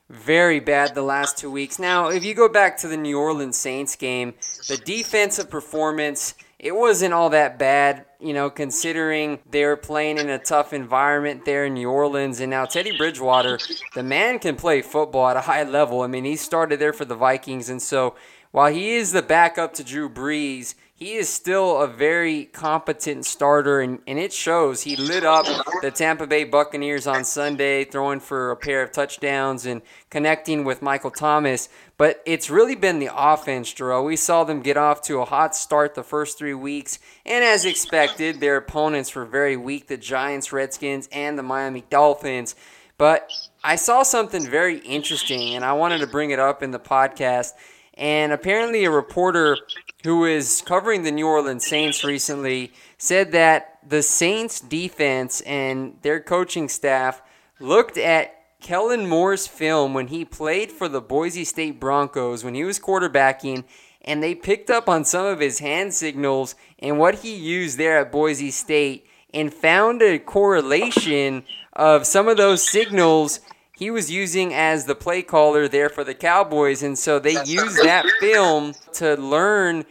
[0.10, 1.80] very bad the last two weeks.
[1.80, 4.34] Now, if you go back to the New Orleans Saints game,
[4.68, 10.30] the defensive performance it wasn't all that bad, you know, considering they were playing in
[10.30, 12.40] a tough environment there in New Orleans.
[12.40, 13.58] And now Teddy Bridgewater,
[13.96, 16.04] the man can play football at a high level.
[16.04, 18.14] I mean, he started there for the Vikings, and so
[18.52, 23.82] while he is the backup to Drew Brees, he is still a very competent starter,
[23.82, 24.84] and, and it shows.
[24.84, 25.48] He lit up
[25.82, 30.84] the Tampa Bay Buccaneers on Sunday, throwing for a pair of touchdowns and connecting with
[30.84, 31.70] Michael Thomas.
[31.98, 34.06] But it's really been the offense, Jerome.
[34.06, 37.66] We saw them get off to a hot start the first three weeks, and as
[37.66, 42.54] expected, their opponents were very weak the Giants, Redskins, and the Miami Dolphins.
[43.00, 43.28] But
[43.64, 47.54] I saw something very interesting, and I wanted to bring it up in the podcast.
[47.96, 49.58] And apparently, a reporter
[50.04, 56.20] who is covering the New Orleans Saints recently said that the Saints defense and their
[56.20, 57.22] coaching staff
[57.60, 62.64] looked at Kellen Moore's film when he played for the Boise State Broncos when he
[62.64, 63.64] was quarterbacking
[64.04, 68.00] and they picked up on some of his hand signals and what he used there
[68.00, 73.40] at Boise State and found a correlation of some of those signals
[73.82, 76.84] he was using as the play caller there for the Cowboys.
[76.84, 79.86] And so they used that film to learn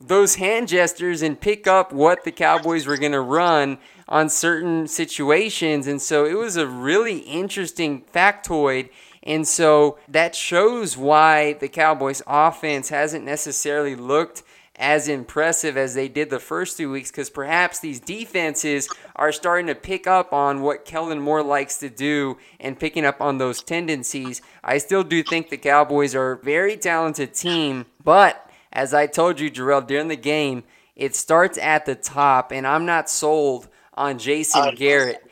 [0.00, 3.78] those hand gestures and pick up what the Cowboys were going to run
[4.08, 5.88] on certain situations.
[5.88, 8.90] And so it was a really interesting factoid.
[9.24, 14.44] And so that shows why the Cowboys offense hasn't necessarily looked
[14.76, 19.66] as impressive as they did the first two weeks because perhaps these defenses are starting
[19.66, 23.62] to pick up on what Kellen Moore likes to do and picking up on those
[23.62, 24.40] tendencies.
[24.64, 29.38] I still do think the Cowboys are a very talented team, but as I told
[29.38, 30.64] you, Jerel, during the game,
[30.96, 35.22] it starts at the top, and I'm not sold on Jason Garrett.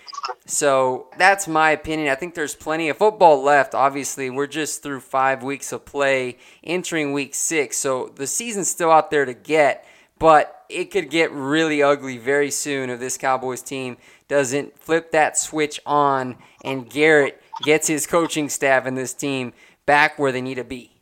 [0.47, 2.09] So that's my opinion.
[2.09, 3.75] I think there's plenty of football left.
[3.75, 7.77] Obviously, we're just through five weeks of play, entering week six.
[7.77, 9.85] So the season's still out there to get,
[10.19, 13.97] but it could get really ugly very soon if this Cowboys team
[14.29, 19.53] doesn't flip that switch on and Garrett gets his coaching staff and this team
[19.87, 21.01] back where they need to be.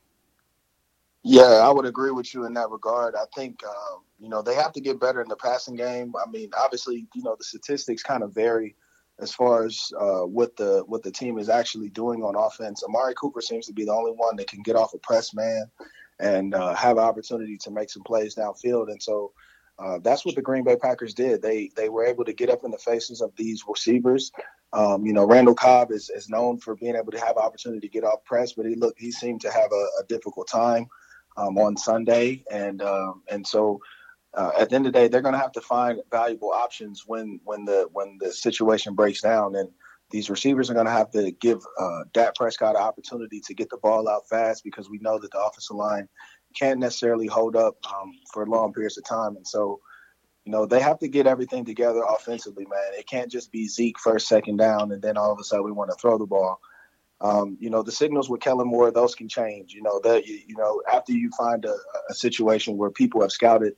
[1.23, 3.15] Yeah, I would agree with you in that regard.
[3.15, 6.15] I think, um, you know, they have to get better in the passing game.
[6.17, 8.77] I mean, obviously, you know, the statistics kind of vary
[9.21, 12.83] as far as uh, what the what the team is actually doing on offense.
[12.85, 15.65] Amari Cooper seems to be the only one that can get off a press man
[16.21, 18.91] and uh, have an opportunity to make some plays downfield.
[18.91, 19.33] And so
[19.79, 21.43] uh, that's what the Green Bay Packers did.
[21.43, 24.33] They they were able to get up in the faces of these receivers.
[24.73, 27.93] Um, you know, Randall Cobb is, is known for being able to have opportunity to
[27.93, 30.89] get off press, but he looked he seemed to have a, a difficult time
[31.37, 33.81] um, on Sunday, and um, and so.
[34.39, 37.03] Uh, at the end of the day, they're going to have to find valuable options
[37.05, 39.69] when when the when the situation breaks down, and
[40.11, 43.69] these receivers are going to have to give uh, Dak Prescott an opportunity to get
[43.69, 46.09] the ball out fast because we know that the offensive line
[46.57, 49.35] can't necessarily hold up um, for long periods of time.
[49.35, 49.81] And so,
[50.45, 52.93] you know, they have to get everything together offensively, man.
[52.99, 55.73] It can't just be Zeke first, second down, and then all of a sudden we
[55.73, 56.61] want to throw the ball.
[57.21, 59.75] Um, you know, the signals with Kellen Moore, those can change.
[59.75, 61.75] You know, that you, know, after you find a,
[62.09, 63.75] a situation where people have scouted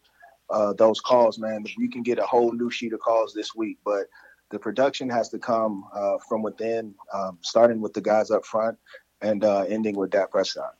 [0.51, 3.79] uh, those calls, man, you can get a whole new sheet of calls this week.
[3.85, 4.07] But
[4.51, 8.77] the production has to come uh, from within, um, starting with the guys up front
[9.23, 10.75] and uh, ending with Dak Prescott.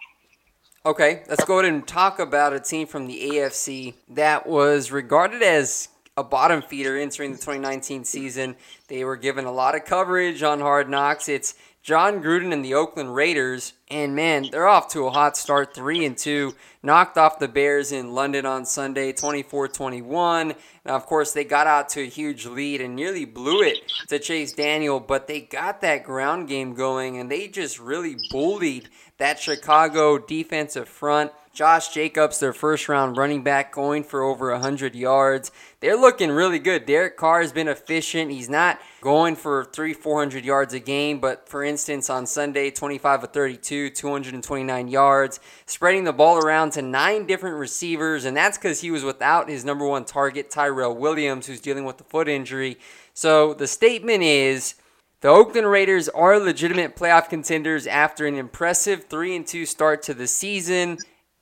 [0.85, 5.43] Okay, let's go ahead and talk about a team from the AFC that was regarded
[5.43, 8.57] as a bottom feeder entering the 2019 season.
[8.89, 11.29] They were given a lot of coverage on Hard Knocks.
[11.29, 15.75] It's Jon Gruden and the Oakland Raiders, and man, they're off to a hot start,
[15.75, 16.55] three and two.
[16.83, 20.57] Knocked off the Bears in London on Sunday, 24-21.
[20.85, 24.19] Now, of course, they got out to a huge lead and nearly blew it to
[24.19, 29.39] Chase Daniel, but they got that ground game going, and they just really bullied that
[29.39, 31.33] Chicago defensive front.
[31.61, 35.53] Josh Jacobs, their first round running back, going for over 100 yards.
[35.81, 36.87] They're looking really good.
[36.87, 38.31] Derek Carr has been efficient.
[38.31, 43.25] He's not going for three, 400 yards a game, but for instance, on Sunday, 25
[43.25, 48.81] of 32, 229 yards, spreading the ball around to nine different receivers, and that's because
[48.81, 52.79] he was without his number one target, Tyrell Williams, who's dealing with the foot injury.
[53.13, 54.77] So the statement is.
[55.21, 60.15] The Oakland Raiders are legitimate playoff contenders after an impressive 3 and 2 start to
[60.15, 60.97] the season.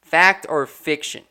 [0.09, 1.25] Fact or fiction?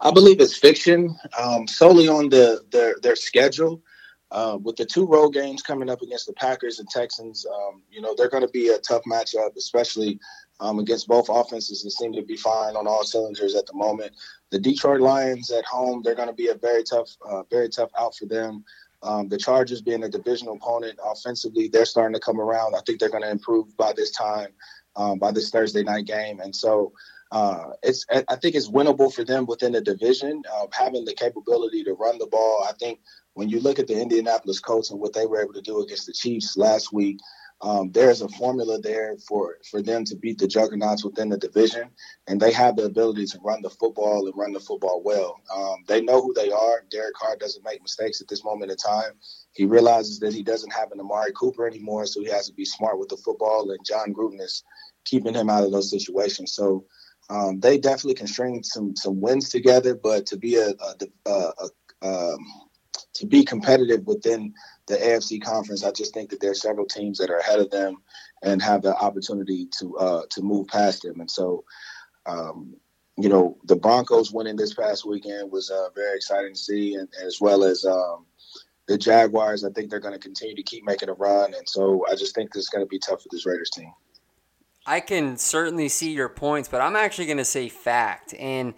[0.00, 3.82] I believe it's fiction, um, solely on the their their schedule.
[4.30, 8.00] Uh, with the two road games coming up against the Packers and Texans, um, you
[8.00, 10.18] know they're going to be a tough matchup, especially
[10.60, 14.12] um, against both offenses that seem to be fine on all cylinders at the moment.
[14.50, 17.90] The Detroit Lions at home, they're going to be a very tough, uh, very tough
[17.98, 18.64] out for them.
[19.02, 22.74] Um, the Chargers being a divisional opponent offensively, they're starting to come around.
[22.74, 24.48] I think they're going to improve by this time,
[24.96, 26.40] um, by this Thursday night game.
[26.40, 26.92] And so
[27.34, 31.82] uh, it's I think it's winnable for them within the division, uh, having the capability
[31.82, 32.64] to run the ball.
[32.68, 33.00] I think
[33.32, 36.06] when you look at the Indianapolis Colts and what they were able to do against
[36.06, 37.18] the Chiefs last week,
[37.60, 41.90] um, there's a formula there for for them to beat the juggernauts within the division,
[42.28, 45.40] and they have the ability to run the football and run the football well.
[45.52, 46.84] Um, they know who they are.
[46.88, 49.14] Derek Carr doesn't make mistakes at this moment in time.
[49.54, 52.64] He realizes that he doesn't have an Amari Cooper anymore, so he has to be
[52.64, 53.72] smart with the football.
[53.72, 54.62] And Jon Gruden is
[55.04, 56.52] keeping him out of those situations.
[56.52, 56.84] So
[57.30, 61.52] um, they definitely can string some some wins together, but to be a, a, a,
[62.02, 62.38] a um,
[63.14, 64.52] to be competitive within
[64.86, 67.70] the AFC conference, I just think that there are several teams that are ahead of
[67.70, 67.96] them
[68.42, 71.20] and have the opportunity to uh, to move past them.
[71.20, 71.64] And so,
[72.26, 72.74] um,
[73.16, 77.08] you know, the Broncos winning this past weekend was uh, very exciting to see, and,
[77.24, 78.26] as well as um,
[78.86, 79.64] the Jaguars.
[79.64, 82.34] I think they're going to continue to keep making a run, and so I just
[82.34, 83.92] think is going to be tough for this Raiders team.
[84.86, 88.34] I can certainly see your points, but I'm actually going to say fact.
[88.38, 88.74] And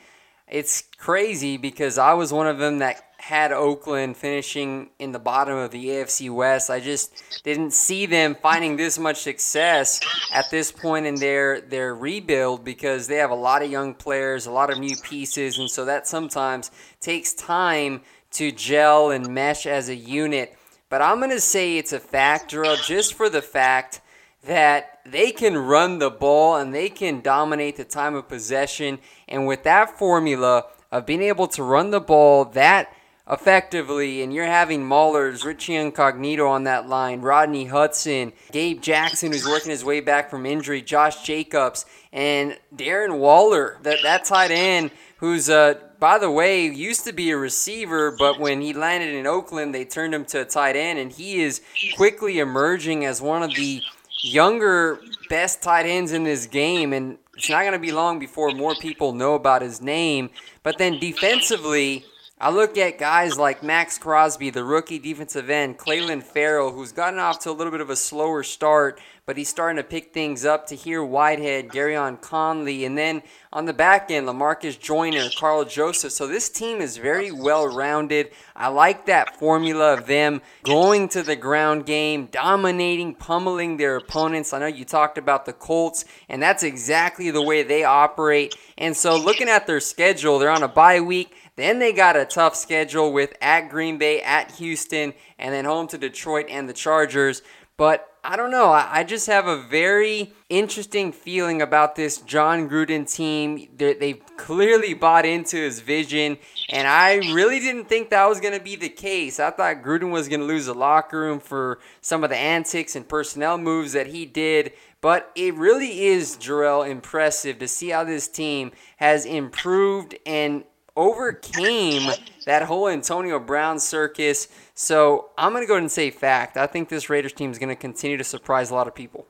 [0.49, 5.57] it's crazy because I was one of them that had Oakland finishing in the bottom
[5.57, 6.71] of the AFC West.
[6.71, 10.01] I just didn't see them finding this much success
[10.33, 14.47] at this point in their their rebuild because they have a lot of young players,
[14.47, 19.67] a lot of new pieces, and so that sometimes takes time to gel and mesh
[19.67, 20.57] as a unit.
[20.89, 24.03] But I'm going to say it's a factor just for the fact
[24.45, 28.99] that they can run the ball and they can dominate the time of possession.
[29.29, 32.93] And with that formula of being able to run the ball that
[33.29, 39.47] effectively, and you're having Maulers, Richie Incognito on that line, Rodney Hudson, Gabe Jackson, who's
[39.47, 44.93] working his way back from injury, Josh Jacobs, and Darren Waller, that, that tight end,
[45.19, 49.27] who's, uh, by the way, used to be a receiver, but when he landed in
[49.27, 51.63] Oakland, they turned him to a tight end, and he is
[51.97, 53.83] quickly emerging as one of the
[54.23, 58.51] younger best tight ends in this game, and it's not going to be long before
[58.53, 60.31] more people know about his name.
[60.63, 62.05] But then defensively,
[62.39, 67.19] I look at guys like Maxx Crosby, the rookie defensive end, Clelin Ferrell, who's gotten
[67.19, 70.45] off to a little bit of a slower start, but he's starting to pick things
[70.45, 70.67] up.
[70.67, 73.23] Tahir Whitehead, Gareon Conley, and then
[73.55, 76.13] on the back end, Lamarcus Joyner, Karl Joseph.
[76.13, 78.33] So this team is very well rounded.
[78.55, 84.53] I like that formula of them going to the ground game, dominating, pummeling their opponents.
[84.53, 88.55] I know you talked about the Colts, and that's exactly the way they operate.
[88.77, 91.35] And so looking at their schedule, they're on a bye week.
[91.57, 95.89] Then they got a tough schedule with at Green Bay, at Houston, and then home
[95.89, 97.43] to Detroit and the Chargers.
[97.79, 98.71] But I don't know.
[98.71, 103.69] I just have a very interesting feeling about this Jon Gruden team.
[103.77, 106.39] They've clearly bought into his vision,
[106.71, 109.39] and I really didn't think that was going to be the case.
[109.39, 112.97] I thought Gruden was going to lose the locker room for some of the antics
[112.97, 114.73] and personnel moves that he did.
[115.01, 120.65] But it really is, Jerel, impressive to see how this team has improved and
[120.97, 122.11] overcame
[122.47, 124.49] that whole Antonio Brown circus.
[124.75, 126.57] So I'm going to go ahead and say fact.
[126.57, 129.27] I think this Raiders team is going to continue to surprise a lot of people.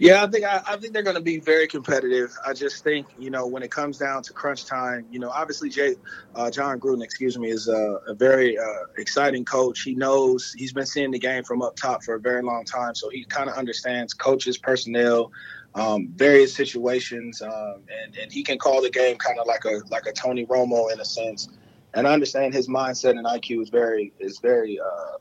[0.00, 2.32] Yeah, I think I, I think they're going to be very competitive.
[2.46, 5.68] I just think you know when it comes down to crunch time, you know, obviously
[5.68, 5.96] Jay,
[6.36, 9.82] uh, Jon Gruden, excuse me, is a, a very uh, exciting coach.
[9.82, 12.94] He knows he's been seeing the game from up top for a very long time,
[12.94, 15.32] so he kind of understands coaches, personnel,
[15.78, 19.80] um, various situations, um, and and he can call the game kind of like a
[19.90, 21.48] like a Tony Romo in a sense.
[21.94, 25.18] And I understand his mindset and IQ is very is very uh,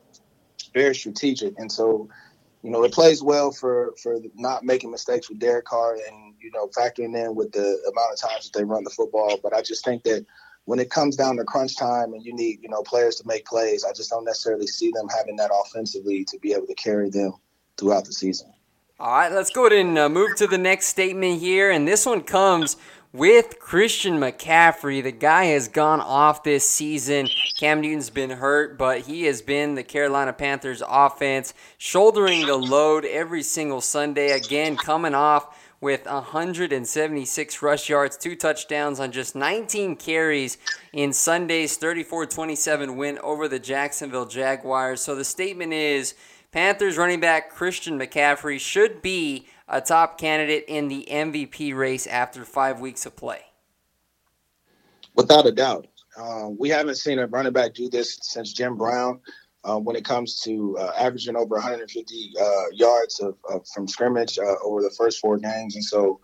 [0.73, 2.09] very strategic, and so
[2.63, 6.51] you know it plays well for for not making mistakes with Derek Carr and you
[6.51, 9.39] know factoring in with the amount of times that they run the football.
[9.41, 10.25] But I just think that
[10.65, 13.45] when it comes down to crunch time and you need you know players to make
[13.45, 17.11] plays, I just don't necessarily see them having that offensively to be able to carry
[17.11, 17.33] them
[17.77, 18.51] throughout the season.
[18.99, 21.69] All right, let's go ahead and uh, move to the next statement here.
[21.69, 22.77] And this one comes
[23.13, 25.03] with Christian McCaffrey.
[25.03, 27.27] The guy has gone off this season.
[27.59, 33.05] Cam Newton's been hurt, but he has been the Carolina Panthers offense, shouldering the load
[33.05, 34.31] every single Sunday.
[34.31, 40.57] Again, coming off with 176 rush yards, two touchdowns on just 19 carries
[40.91, 45.01] in Sunday's 34 27 win over the Jacksonville Jaguars.
[45.01, 46.15] So the statement is
[46.51, 52.45] Panthers running back Christian McCaffrey should be a top candidate in the MVP race after
[52.45, 53.41] five weeks of play.
[55.15, 55.87] Without a doubt.
[56.17, 59.19] Uh, we haven't seen a running back do this since Jim Brown.
[59.63, 64.39] Uh, when it comes to uh, averaging over 150 uh, yards of, of, from scrimmage
[64.63, 66.21] over the first four games, and so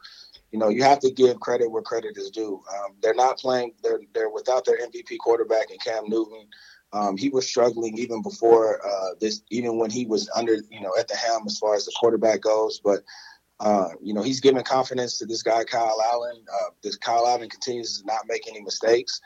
[0.51, 2.63] you know you have to give credit where credit is due.
[2.73, 6.47] Um, they're not playing; they're they're without their MVP quarterback and Cam Newton.
[6.93, 10.93] Um, he was struggling even before uh, this, even when he was under, you know,
[10.99, 12.79] at the helm as far as the quarterback goes.
[12.83, 13.03] But
[13.59, 16.43] uh, you know, he's giving confidence to this guy, Kyle Allen.
[16.53, 19.19] Uh, this Kyle Allen continues to not make any mistakes,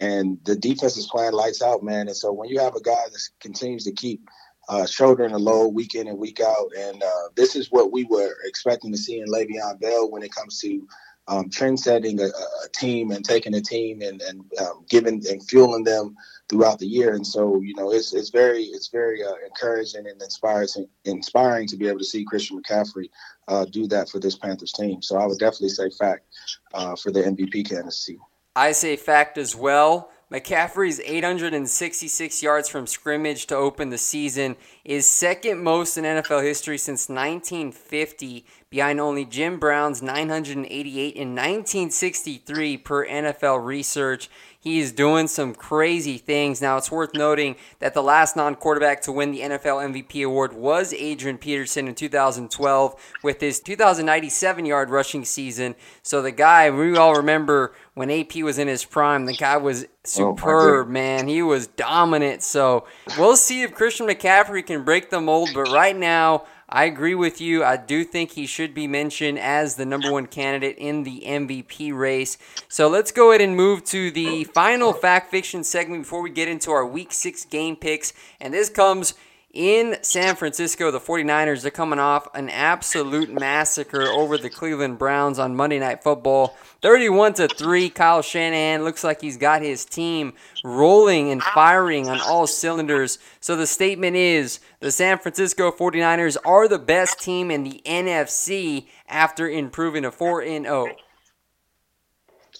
[0.00, 2.08] and the defense is playing lights out, man.
[2.08, 4.28] And so when you have a guy that continues to keep
[4.68, 8.04] uh, shouldering the load week in and week out, and uh, this is what we
[8.04, 10.88] were expecting to see in Le'Veon Bell when it comes to
[11.28, 15.46] um, trend setting a, a, team and taking a team and, and um, giving and
[15.48, 16.16] fueling them
[16.52, 17.14] throughout the year.
[17.14, 20.68] And so, you know, it's it's very it's very uh, encouraging and inspiring
[21.06, 23.08] inspiring to be able to see Christian McCaffrey
[23.48, 25.00] uh, do that for this Panthers team.
[25.00, 26.26] So I would definitely say fact
[26.74, 28.18] uh, for the MVP candidacy.
[28.54, 30.10] I say fact as well.
[30.32, 36.78] McCaffrey's 866 yards from scrimmage to open the season is second most in NFL history
[36.78, 44.30] since 1950, behind only Jim Brown's 988 in 1963 per NFL research.
[44.62, 46.62] He's doing some crazy things.
[46.62, 50.52] Now, it's worth noting that the last non quarterback to win the NFL MVP award
[50.52, 55.74] was Adrian Peterson in 2012 with his 2,097 yard rushing season.
[56.04, 59.82] So, the guy, we all remember when AP was in his prime, the guy was
[59.82, 61.26] oh, superb, oh man.
[61.26, 62.44] He was dominant.
[62.44, 62.86] So,
[63.18, 65.50] we'll see if Christian McCaffrey can break the mold.
[65.52, 66.44] But right now,
[66.74, 67.62] I agree with you.
[67.62, 71.94] I do think he should be mentioned as the number one candidate in the MVP
[71.94, 72.38] race.
[72.66, 76.48] So let's go ahead and move to the final fact fiction segment before we get
[76.48, 78.14] into our week six game picks.
[78.40, 79.12] And this comes
[79.52, 85.38] in San Francisco, the 49ers, they're coming off an absolute massacre over the Cleveland Browns
[85.38, 86.56] on Monday Night Football.
[86.80, 87.90] 31 to 3.
[87.90, 90.32] Kyle Shanahan looks like he's got his team
[90.64, 93.18] rolling and firing on all cylinders.
[93.40, 98.86] So the statement is the San Francisco 49ers are the best team in the NFC
[99.06, 100.86] after improving to 4 0.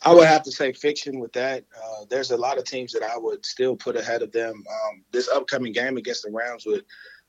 [0.04, 1.64] I would have to say fiction with that.
[1.76, 4.54] Uh, there's a lot of teams that I would still put ahead of them.
[4.54, 6.84] Um, this upcoming game against the Rams would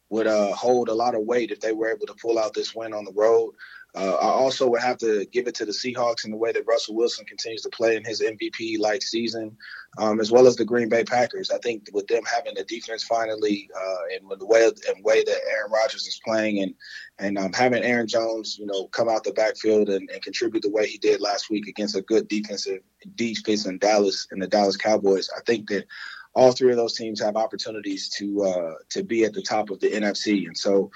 [0.09, 2.75] would uh, hold a lot of weight if they were able to pull out this
[2.75, 3.53] win on the road.
[3.95, 6.65] Uh, I also would have to give it to the Seahawks in the way that
[6.67, 9.55] Russell Wilson continues to play in his MVP like season,
[9.99, 11.51] um, as well as the Green Bay Packers.
[11.51, 15.23] I think with them having the defense finally, uh, and with the way and way
[15.23, 16.73] that Aaron Rodgers is playing, and
[17.19, 20.71] and um, having Aaron Jones, you know, come out the backfield and, and, contribute the
[20.71, 22.79] way he did last week against a good defensive
[23.13, 25.85] defense in Dallas and the Dallas Cowboys, I think that
[26.33, 29.79] all three of those teams have opportunities to uh, to be at the top of
[29.79, 30.89] the NFC, and so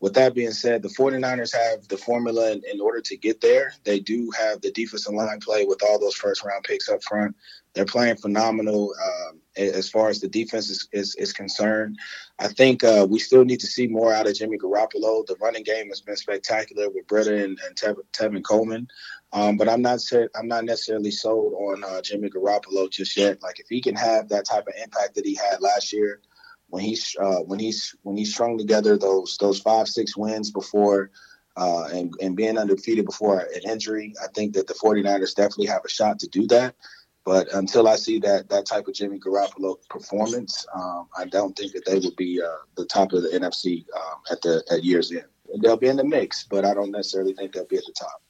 [0.00, 3.72] with that being said, the 49ers have the formula in, in, order to get there.
[3.84, 7.34] They do have the defensive line play with all those first round picks up front.
[7.72, 11.98] They're playing phenomenal um, as far as the defense is, is, is concerned.
[12.38, 15.24] I think uh, we still need to see more out of Jimmy Garoppolo.
[15.26, 18.88] The running game has been spectacular with Breida and, and Tev- Tevin Coleman.
[19.32, 20.00] Um, but I'm not
[20.38, 23.42] I'm not necessarily sold on uh, Jimmy Garoppolo just yet.
[23.42, 26.20] Like if he can have that type of impact that he had last year,
[26.68, 31.10] when he's uh, when he's when he's strung together those those five six wins before
[31.56, 35.84] uh, and and being undefeated before an injury, I think that the 49ers definitely have
[35.84, 36.74] a shot to do that.
[37.24, 41.72] But until I see that that type of Jimmy Garoppolo performance, um, I don't think
[41.72, 45.10] that they will be uh, the top of the NFC um, at the at year's
[45.10, 45.24] end.
[45.60, 48.22] They'll be in the mix, but I don't necessarily think they'll be at the top.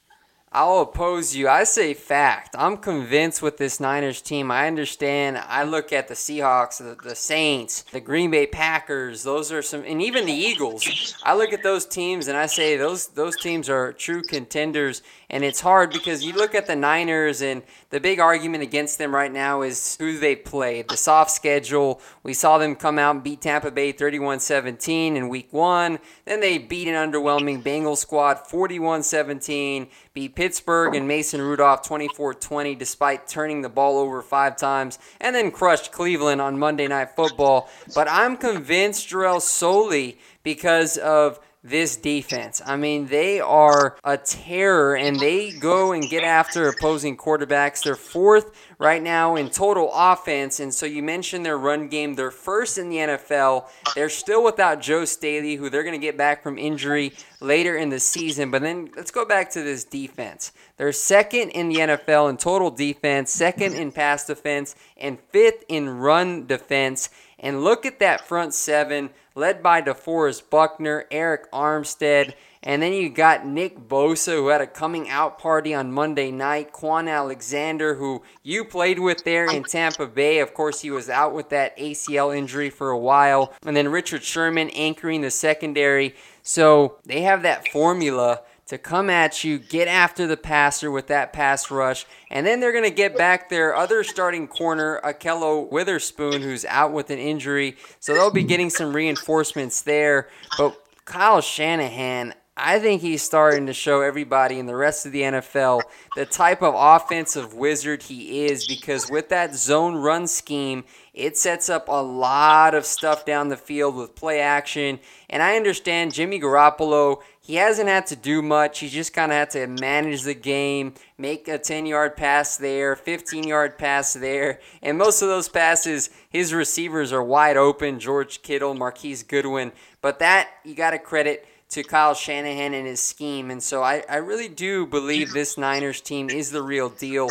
[0.57, 1.51] I'll oppose you.
[1.51, 2.57] I say fact.
[2.59, 4.51] I'm convinced with this Niners team.
[4.51, 5.37] I understand.
[5.37, 9.23] I look at the Seahawks, the, the, Saints, the Green Bay Packers.
[9.23, 11.15] Those are some, and even the Eagles.
[11.23, 15.03] I look at those teams and I say those those teams are true contenders.
[15.29, 19.15] And it's hard because you look at the Niners, and the big argument against them
[19.15, 20.83] right now is who they play.
[20.83, 22.01] The soft schedule.
[22.23, 25.99] We saw them come out and beat Tampa Bay 31 17 in week one.
[26.25, 32.35] Then they beat an underwhelming Bengals squad 41 17 beat Pittsburgh and Mason Rudolph 24
[32.35, 37.11] 20 despite turning the ball over five times, and then crushed Cleveland on Monday Night
[37.15, 37.69] Football.
[37.95, 41.39] But I'm convinced, Jerel, solely because of
[41.69, 42.63] this defense.
[42.65, 47.83] I mean, they are a terror and they go and get after opposing quarterbacks.
[47.83, 50.61] They're fourth right now in total offense.
[50.61, 52.15] And so you mentioned their run game.
[52.15, 53.69] They're first in the NFL.
[53.95, 57.89] They're still without Joe Staley, who they're going to get back from injury later in
[57.89, 58.51] the season.
[58.51, 60.53] But then let's go back to this defense.
[60.77, 65.89] They're second in the NFL in total defense, second in pass defense, and fifth in
[65.99, 67.09] run defense.
[67.39, 73.09] And look at that front seven led by DeForest Buckner, Arik Armstead, and then you
[73.09, 76.73] got Nick Bosa, who had a coming out party on Monday night.
[76.73, 80.41] Kwon Alexander, who you played with there in Tampa Bay.
[80.41, 83.53] Of course, he was out with that ACL injury for a while.
[83.65, 86.17] And then Richard Sherman anchoring the secondary.
[86.43, 91.33] So they have that formula to come at you, get after the passer with that
[91.33, 96.43] pass rush, and then they're going to get back their other starting corner, Ahkello Witherspoon,
[96.43, 97.77] who's out with an injury.
[98.01, 100.29] So they'll be getting some reinforcements there.
[100.59, 105.21] But Kyle Shanahan, I think he's starting to show everybody in the rest of the
[105.21, 105.83] NFL
[106.17, 111.69] the type of offensive wizard he is because with that zone run scheme, it sets
[111.69, 114.99] up a lot of stuff down the field with play action.
[115.29, 118.81] And I understand Jimmy Garoppolo he hasn't had to do much.
[118.81, 122.97] He's just kind of had to manage the game, make a 10 yard pass there,
[122.97, 124.59] 15 yard pass there.
[124.83, 129.71] And most of those passes, his receivers are wide open George Kittle, Marquise Goodwin.
[130.03, 133.53] But that, you got to credit to Kyle Shanahan and his scheme.
[133.53, 137.29] And so I, I really do believe this Niners team is the real deal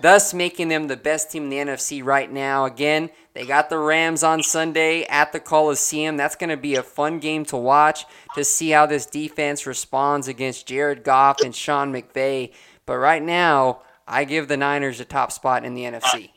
[0.00, 2.64] thus making them the best team in the NFC right now.
[2.64, 6.16] Again, they got the Rams on Sunday at the Coliseum.
[6.16, 10.28] That's going to be a fun game to watch to see how this defense responds
[10.28, 12.52] against Jared Goff and Sean McVay.
[12.86, 16.30] But right now, I give the Niners a top spot in the NFC.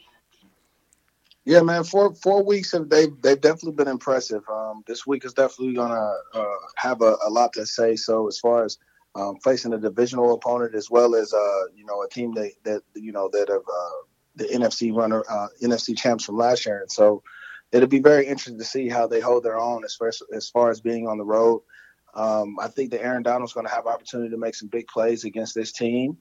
[1.47, 1.85] Yeah, man.
[1.85, 4.43] Four four weeks have they they've definitely been impressive.
[4.51, 6.45] Um, this week is definitely gonna uh,
[6.75, 7.95] have a, a, lot to say.
[7.95, 8.77] So as far as
[9.17, 12.81] um, facing a divisional opponent as well as uh, you know a team that that
[12.93, 14.05] you know that have uh,
[14.35, 17.23] the NFC runner uh, NFC champs from last year, and so
[17.71, 20.49] it'll be very interesting to see how they hold their own as far as, as,
[20.49, 21.61] far as being on the road.
[22.13, 25.25] Um, I think that Aaron Donald's going to have opportunity to make some big plays
[25.25, 26.17] against this team,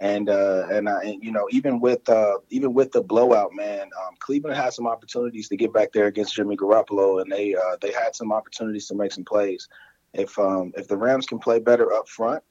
[0.00, 3.82] and uh, and, uh, and you know even with uh, even with the blowout, man,
[3.82, 7.76] um, Cleveland had some opportunities to get back there against Jimmy Garoppolo, and they uh,
[7.80, 9.68] they had some opportunities to make some plays.
[10.12, 12.42] If um, if the Rams can play better up front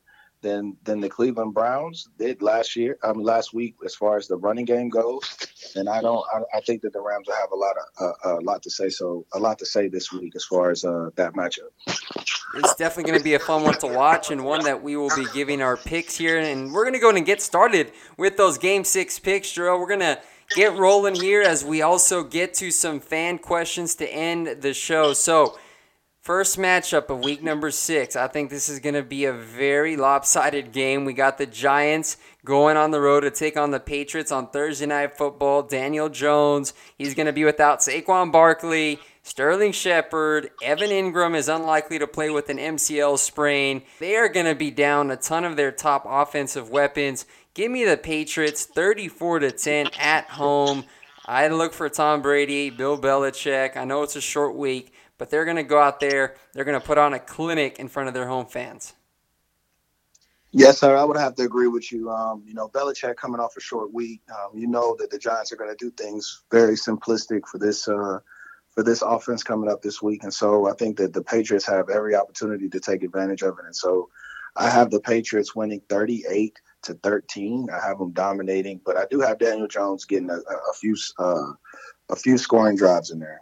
[0.42, 4.38] than than the Cleveland Browns did last year, um, last week, as far as the
[4.38, 5.22] running game goes,
[5.76, 6.26] then I don't.
[6.34, 8.70] I, I think that the Rams will have a lot of uh, a lot to
[8.70, 8.90] say.
[8.90, 11.72] So a lot to say this week as far as uh, that matchup.
[12.56, 15.16] It's definitely going to be a fun one to watch and one that we will
[15.16, 16.40] be giving our picks here.
[16.40, 19.80] And we're going to go and get started with those Game Six picks, Joe.
[19.80, 20.20] We're going to
[20.56, 25.14] get rolling here as we also get to some fan questions to end the show.
[25.14, 25.60] So
[26.30, 28.16] First matchup of week number six.
[28.16, 31.04] I think this is going to be a very lopsided game.
[31.04, 34.86] We got the Giants going on the road to take on the Patriots on Thursday
[34.86, 35.64] Night Football.
[35.64, 39.00] Daniel Jones, he's going to be without Saquon Barkley.
[39.24, 43.82] Sterling Shepard, Evan Engram is unlikely to play with an MCL sprain.
[43.98, 47.26] They are going to be down a ton of their top offensive weapons.
[47.56, 50.86] Give me the Patriots 34 to 10 at home.
[51.26, 53.78] I look for Tom Brady, Bill Belichick.
[53.78, 56.36] I know it's a short week, but they're going to go out there.
[56.54, 58.94] They're going to put on a clinic in front of their home fans.
[60.52, 60.96] Yes, sir.
[60.96, 62.10] I would have to agree with you.
[62.10, 64.22] Um, you know, Belichick coming off a short week.
[64.32, 67.88] Um, you know that the Giants are going to do things very simplistic for this
[67.88, 68.20] uh,
[68.72, 71.90] for this offense coming up this week, and so I think that the Patriots have
[71.90, 73.66] every opportunity to take advantage of it.
[73.66, 74.10] And so,
[74.56, 77.68] I have the Patriots winning 38 to 13.
[77.72, 81.52] I have them dominating, but I do have Daniel Jones getting a, a few uh,
[82.10, 83.42] a few scoring drives in there.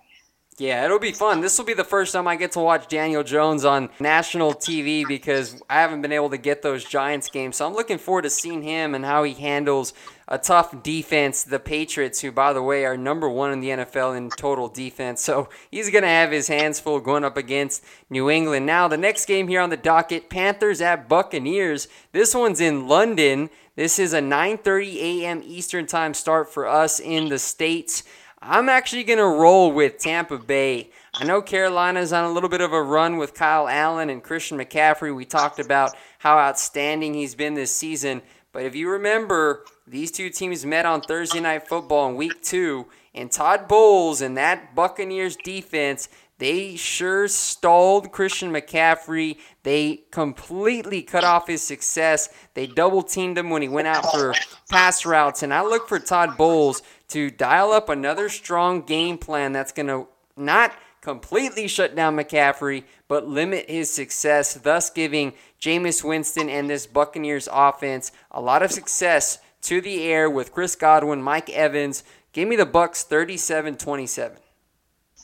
[0.59, 1.41] Yeah, it'll be fun.
[1.41, 5.07] This will be the first time I get to watch Daniel Jones on national TV
[5.07, 7.57] because I haven't been able to get those Giants games.
[7.57, 9.93] So I'm looking forward to seeing him and how he handles
[10.27, 14.17] a tough defense, the Patriots, who, by the way, are number one in the NFL
[14.17, 15.21] in total defense.
[15.21, 18.65] So he's going to have his hands full going up against New England.
[18.65, 21.87] Now, the next game here on the docket Panthers at Buccaneers.
[22.13, 23.51] This one's in London.
[23.75, 25.43] This is a 9:30 a.m.
[25.45, 28.01] Eastern Time start for us in the States.
[28.41, 30.91] I'm actually going to roll with Tampa Bay.
[31.15, 34.59] I know Carolina's on a little bit of a run with Kyle Allen and Christian
[34.59, 35.15] McCaffrey.
[35.15, 38.21] We talked about how outstanding he's been this season.
[38.51, 42.87] But if you remember, these two teams met on Thursday Night Football in week two,
[43.15, 46.07] and Todd Bowles and that Buccaneers defense,
[46.37, 49.37] they sure stalled Christian McCaffrey.
[49.63, 52.29] They completely cut off his success.
[52.53, 54.35] They double teamed him when he went out for
[54.69, 55.41] pass routes.
[55.41, 59.87] And I look for Todd Bowles to dial up another strong game plan that's going
[59.87, 66.69] to not completely shut down McCaffrey, but limit his success, thus giving Jameis Winston and
[66.69, 72.03] this Buccaneers offense a lot of success to the air with Chris Godwin, Mike Evans.
[72.33, 74.37] Give me the Bucks 37-27.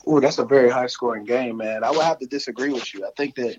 [0.06, 1.84] Oh, that's a very high scoring game, man.
[1.84, 3.06] I would have to disagree with you.
[3.06, 3.56] I think that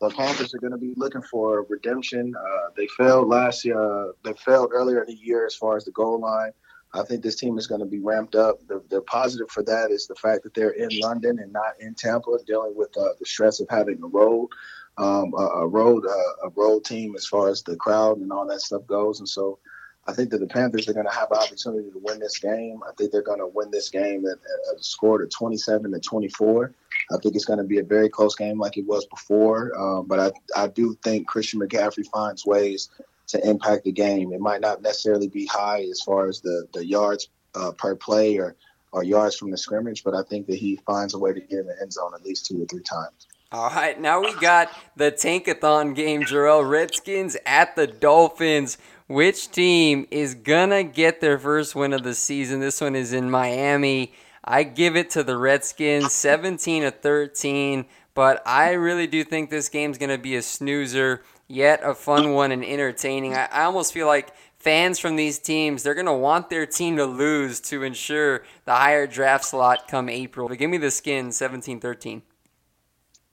[0.00, 2.34] the Panthers are going to be looking for redemption.
[2.36, 3.80] Uh, they failed last year.
[3.80, 6.52] Uh, they failed earlier in the year as far as the goal line.
[6.94, 8.66] I think this team is going to be ramped up.
[8.68, 11.94] The, the positive for that is the fact that they're in London and not in
[11.94, 14.48] Tampa, dealing with uh, the stress of having a road,
[14.96, 18.46] um, a, a, road, uh, a road team as far as the crowd and all
[18.46, 19.18] that stuff goes.
[19.18, 19.58] And so,
[20.06, 22.80] I think that the Panthers are going to have an opportunity to win this game.
[22.86, 24.38] I think they're going to win this game at,
[24.70, 26.72] at a score of 27 to 24.
[27.10, 29.72] I think it's going to be a very close game like it was before.
[29.78, 32.90] Um, but I, I do think Christian McCaffrey finds ways
[33.28, 34.32] to impact the game.
[34.32, 38.38] It might not necessarily be high as far as the the yards uh, per play
[38.38, 38.56] or
[38.92, 41.58] or yards from the scrimmage, but I think that he finds a way to get
[41.58, 43.26] in the end zone at least two or three times.
[43.50, 46.68] All right, now we got the Tankathon game, Jerel.
[46.68, 48.78] Redskins at the Dolphins.
[49.06, 52.60] Which team is gonna get their first win of the season?
[52.60, 54.12] This one is in Miami.
[54.42, 57.86] I give it to the Redskins, 17 to 13.
[58.14, 61.22] But I really do think this game's gonna be a snoozer
[61.54, 63.34] yet a fun one and entertaining.
[63.34, 66.96] I, I almost feel like fans from these teams, they're going to want their team
[66.96, 70.48] to lose to ensure the higher draft slot come April.
[70.48, 72.22] But give me the skins 17 13.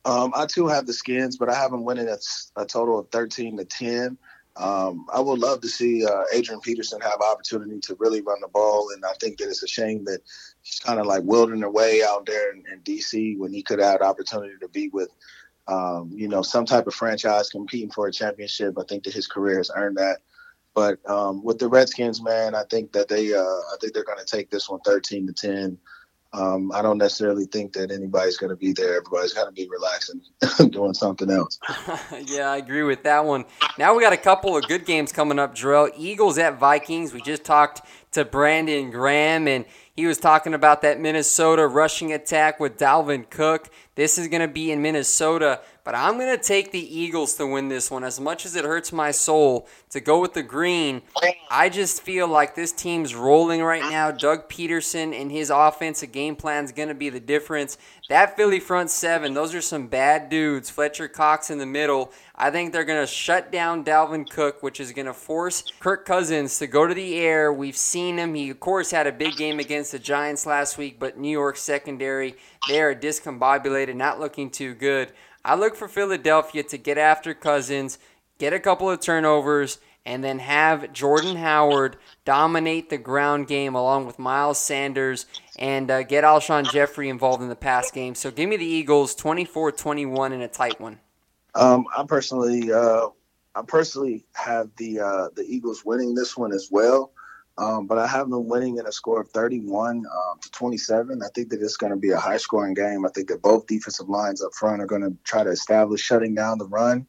[0.03, 2.19] Um, I too have the skins, but I have them winning at
[2.55, 4.17] a total of 13 to 10.
[4.57, 8.49] Um, I would love to see uh, Adrian Peterson have opportunity to really run the
[8.49, 10.19] ball, and I think that it's a shame that
[10.61, 14.01] he's kind of like wielding away out there in, in, DC when he could have
[14.01, 15.09] opportunity to be with
[15.68, 18.78] um, you know, some type of franchise competing for a championship.
[18.80, 20.20] I think that his career has earned that.
[20.74, 24.20] But um, with the Redskins, man, I think that they, uh, I think they're going
[24.20, 25.78] to take this one 13 to 10.
[26.34, 28.95] Um, I don't necessarily think that anybody's going to be there.
[28.95, 30.22] Everybody's going to be relaxing,
[30.70, 31.59] doing something else.
[32.26, 33.43] yeah, I agree with that one.
[33.78, 35.91] Now we got a couple of good games coming up, Jerel.
[35.97, 37.14] Eagles at Vikings.
[37.14, 37.82] We just talked
[38.12, 43.70] to Brandon Graham, and he was talking about that Minnesota rushing attack with Dalvin Cook.
[43.95, 47.47] This is going to be in Minnesota, but I'm going to take the Eagles to
[47.47, 48.03] win this one.
[48.03, 51.01] As much as it hurts my soul to go with the green,
[51.49, 54.11] I just feel like this team's rolling right now.
[54.11, 57.77] Doug Pederson and his offensive game plan is going to be the difference.
[58.09, 60.69] That Philly front seven, those are some bad dudes.
[60.69, 62.11] Fletcher Cox in the middle.
[62.36, 66.05] I think they're going to shut down Dalvin Cook, which is going to force Kirk
[66.05, 67.53] Cousins to go to the air.
[67.53, 68.34] We've seen him.
[68.34, 71.55] He, of course, had a big game against the Giants last week, but New York
[71.55, 72.36] secondary,
[72.67, 75.13] they are discombobulated, not looking too good.
[75.44, 77.98] I look for Philadelphia to get after Cousins,
[78.38, 84.08] get a couple of turnovers, and then have Jordan Howard dominate the ground game along
[84.08, 85.26] with Miles Sanders
[85.60, 88.16] and uh, get Alshon Jeffery involved in the pass game.
[88.16, 91.00] So give me the Eagles 24 21 in a tight one.
[91.54, 93.08] Um, I personally, uh,
[93.54, 97.12] I personally have the uh, the Eagles winning this one as well.
[97.62, 101.22] Um, but I have them winning in a score of 31 um, to 27.
[101.22, 103.05] I think that it's going to be a high scoring game.
[103.05, 106.34] I think that both defensive lines up front are going to try to establish shutting
[106.34, 107.05] down the run.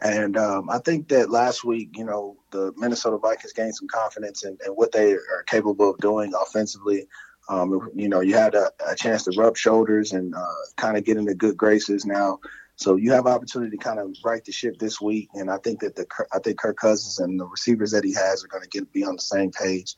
[0.00, 4.44] And um, I think that last week, you know, the Minnesota Vikings gained some confidence
[4.44, 7.06] in, in what they are capable of doing offensively.
[7.48, 10.44] Um, you know, you had a, a, chance to rub shoulders and uh,
[10.76, 12.40] kind of get into good graces now.
[12.76, 15.80] So you have opportunity to kind of right the ship this week, and I think
[15.80, 18.68] that the I think Kirk Cousins and the receivers that he has are going to
[18.68, 19.94] get be on the same page.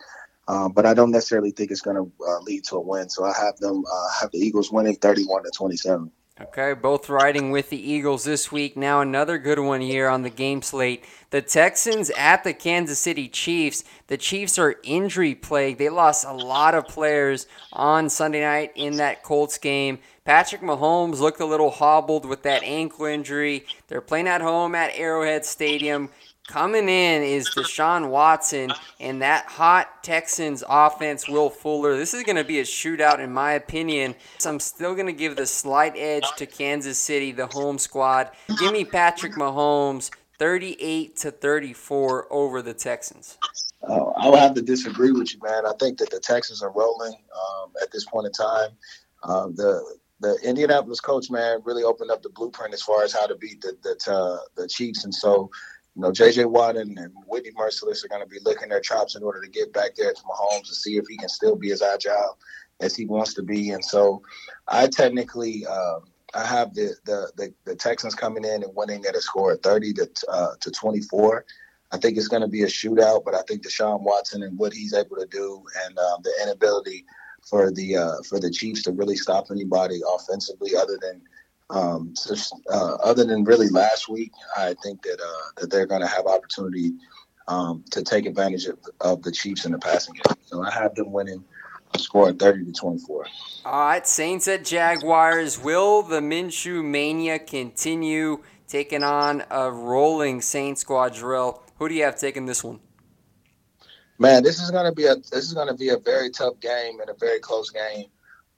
[0.48, 3.08] Um, but I don't necessarily think it's going to uh, lead to a win.
[3.08, 6.10] So I have them uh, have the Eagles winning 31 to 27.
[6.38, 8.76] Okay, both riding with the Eagles this week.
[8.76, 11.02] Now another good one here on the game slate.
[11.30, 13.84] The Texans at the Kansas City Chiefs.
[14.08, 15.78] The Chiefs are injury plagued.
[15.78, 19.98] They lost a lot of players on Sunday night in that Colts game.
[20.26, 23.64] Patrick Mahomes looked a little hobbled with that ankle injury.
[23.86, 26.10] They're playing at home at Arrowhead Stadium.
[26.48, 31.96] Coming in is Deshaun Watson and that hot Texans offense, Will Fuller.
[31.96, 34.16] This is going to be a shootout, in my opinion.
[34.38, 38.32] So I'm still going to give the slight edge to Kansas City, the home squad.
[38.58, 40.10] Give me Patrick Mahomes,
[40.40, 43.38] 38 to 34 over the Texans.
[43.80, 45.66] Uh, I'll have to disagree with you, man.
[45.66, 48.70] I think that the Texans are rolling um, at this point in time.
[49.22, 53.26] Uh, the the Indianapolis coach, man, really opened up the blueprint as far as how
[53.26, 55.50] to beat the the, uh, the Chiefs, and so
[55.94, 56.44] you know, J.J.
[56.44, 59.48] Watt and, and Whitney Mercilus are going to be licking their chops in order to
[59.48, 62.38] get back there to Mahomes to see if he can still be as agile
[62.80, 63.70] as he wants to be.
[63.70, 64.22] And so,
[64.68, 66.04] I technically um,
[66.34, 69.62] I have the, the, the the Texans coming in and winning at a score of
[69.62, 71.44] thirty to uh, to twenty four.
[71.92, 74.72] I think it's going to be a shootout, but I think Deshaun Watson and what
[74.72, 77.06] he's able to do and um, the inability
[77.48, 81.22] for the uh, for the Chiefs to really stop anybody offensively other than
[81.70, 82.14] um,
[82.70, 86.26] uh, other than really last week, I think that uh, that they're going to have
[86.26, 86.92] opportunity
[87.48, 90.36] um, to take advantage of, of, the Chiefs in the passing game.
[90.46, 91.44] So I have them winning
[91.94, 93.26] a score of 30 to 24.
[93.64, 95.58] All right, Saints at Jaguars.
[95.58, 101.60] Will the Minshew mania continue taking on a rolling Saints squad Jerel?
[101.78, 102.80] Who do you have taking this one?
[104.18, 107.10] Man, this is gonna be a this is gonna be a very tough game and
[107.10, 108.06] a very close game.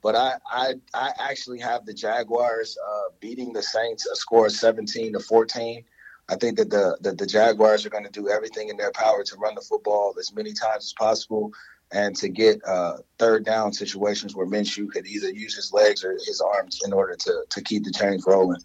[0.01, 4.53] But I, I, I actually have the Jaguars uh, beating the Saints a score of
[4.53, 5.83] 17 to 14.
[6.29, 9.23] I think that the, the, the Jaguars are going to do everything in their power
[9.23, 11.51] to run the football as many times as possible
[11.91, 16.13] and to get uh, third down situations where Minshew could either use his legs or
[16.13, 18.61] his arms in order to, to keep the chains rolling.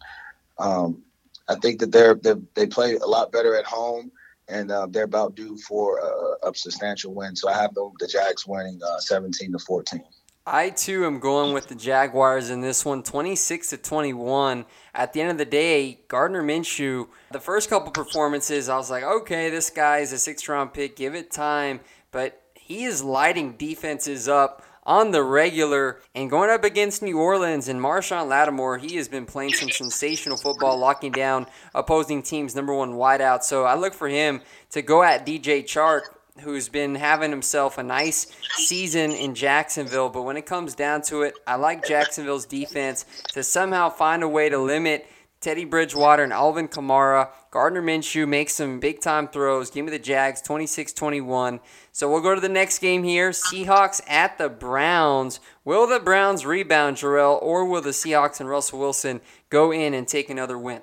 [0.59, 1.03] Um,
[1.49, 4.12] I think that they're, they're, they play a lot better at home
[4.49, 7.34] and uh, they're about due for a, a, substantial win.
[7.34, 10.03] So I have them, the Jags winning uh, 17 to 14.
[10.47, 14.66] I too am going with the Jaguars in this one, 26 to 21.
[14.95, 19.05] At the end of the day, Gardner Minshew, the first couple performances, I was like,
[19.05, 21.80] okay, this guy is a six round pick, give it time.
[22.11, 27.68] But he is lighting defenses up on the regular and going up against New Orleans
[27.68, 32.74] and Marshon Lattimore, he has been playing some sensational football, locking down opposing teams' number
[32.74, 33.43] one wideout.
[33.43, 36.03] So I look for him to go at DJ Chark
[36.41, 38.26] who's been having himself a nice
[38.57, 40.09] season in Jacksonville.
[40.09, 43.05] But when it comes down to it, I like Jacksonville's defense
[43.35, 45.07] to somehow find a way to limit
[45.45, 47.28] Teddy Bridgewater and Alvin Kamara.
[47.51, 49.68] Gardner Minshew makes some big time throws.
[49.68, 51.61] Give me the Jags 26 21.
[51.92, 55.40] So we'll go to the next game here Seahawks at the Browns.
[55.62, 59.20] Will the Browns rebound, Jerel, or will the Seahawks and Russell Wilson
[59.51, 60.80] go in and take another win?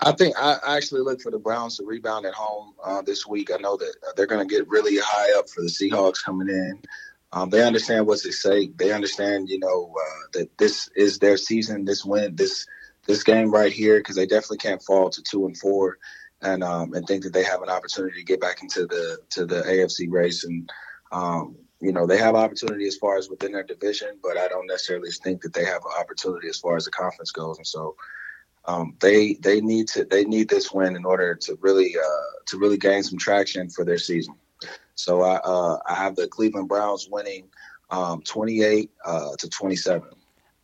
[0.00, 3.50] I think I actually look for the Browns to rebound at home uh, this week.
[3.52, 6.80] I know that they're going to get really high up for the Seahawks coming in.
[7.34, 8.78] Um, they understand what's at stake.
[8.78, 11.84] They understand, you know, uh, that this is their season.
[11.84, 12.66] This win, this
[13.06, 15.98] this game right here, because they definitely can't fall to two and four,
[16.40, 19.46] and um, and think that they have an opportunity to get back into the to
[19.46, 20.44] the AFC race.
[20.44, 20.70] And
[21.10, 24.68] um, you know, they have opportunity as far as within their division, but I don't
[24.68, 27.58] necessarily think that they have an opportunity as far as the conference goes.
[27.58, 27.96] And so
[28.66, 32.58] um, they they need to they need this win in order to really uh, to
[32.58, 34.34] really gain some traction for their season.
[34.94, 37.48] So I uh, I have the Cleveland Browns winning
[37.90, 40.08] um, 28 uh, to 27.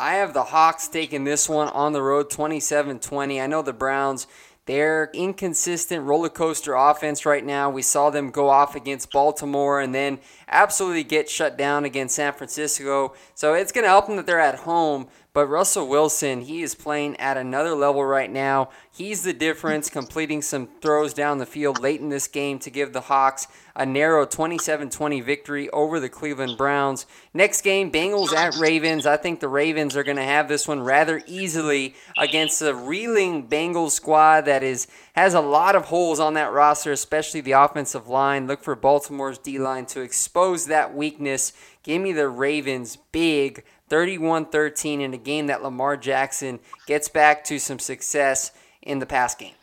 [0.00, 3.42] I have the Hawks taking this one on the road 27-20.
[3.42, 4.26] I know the Browns
[4.68, 7.70] they're inconsistent roller coaster offense right now.
[7.70, 10.18] We saw them go off against Baltimore and then
[10.48, 13.14] absolutely get shut down against San Francisco.
[13.34, 15.08] So it's going to help them that they're at home.
[15.38, 18.70] But Russell Wilson, he is playing at another level right now.
[18.90, 22.92] He's the difference, completing some throws down the field late in this game to give
[22.92, 23.46] the Hawks
[23.76, 27.06] a narrow 27 20 victory over the Cleveland Browns.
[27.32, 29.06] Next game, Bengals at Ravens.
[29.06, 33.46] I think the Ravens are going to have this one rather easily against a reeling
[33.46, 38.08] Bengals squad that is has a lot of holes on that roster, especially the offensive
[38.08, 38.48] line.
[38.48, 41.52] Look for Baltimore's D line to expose that weakness.
[41.82, 47.44] Give me the Ravens big 31 13 in a game that Lamar Jackson gets back
[47.44, 49.54] to some success in the pass game.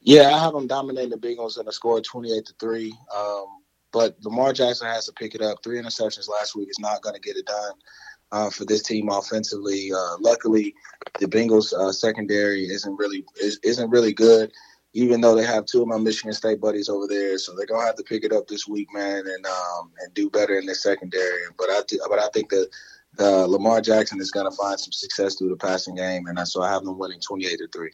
[0.00, 2.94] Yeah, I have them dominating the Bengals in a score 28 to 3.
[3.14, 3.46] Um,
[3.92, 5.62] but Lamar Jackson has to pick it up.
[5.62, 7.72] Three interceptions last week is not going to get it done
[8.32, 9.92] uh, for this team offensively.
[9.92, 10.74] Uh, luckily,
[11.18, 14.52] the Bengals uh, secondary isn't really is, isn't really good,
[14.92, 17.38] even though they have two of my Michigan State buddies over there.
[17.38, 20.30] So they're gonna have to pick it up this week, man, and um, and do
[20.30, 21.42] better in the secondary.
[21.56, 22.68] But I th- but I think that
[23.18, 26.70] uh, Lamar Jackson is to find some success through the passing game, and so I
[26.70, 27.90] have them winning 28 to 3.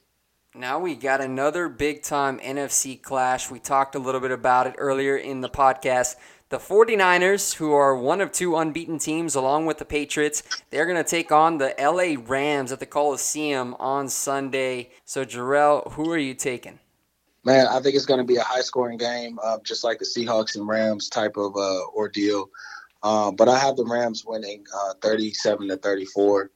[0.54, 3.50] Now we got another big time NFC clash.
[3.50, 6.16] We talked a little bit about it earlier in the podcast.
[6.48, 10.96] The 49ers, who are one of two unbeaten teams along with the Patriots, they're going
[10.96, 14.92] to take on the LA Rams at the Coliseum on Sunday.
[15.04, 16.78] So, Jerel, who are you taking?
[17.46, 20.04] Man, I think it's going to be a high scoring game, uh, just like the
[20.04, 22.50] Seahawks and Rams type of uh, ordeal.
[23.04, 26.50] Um, but I have the Rams winning uh, 37 to 34.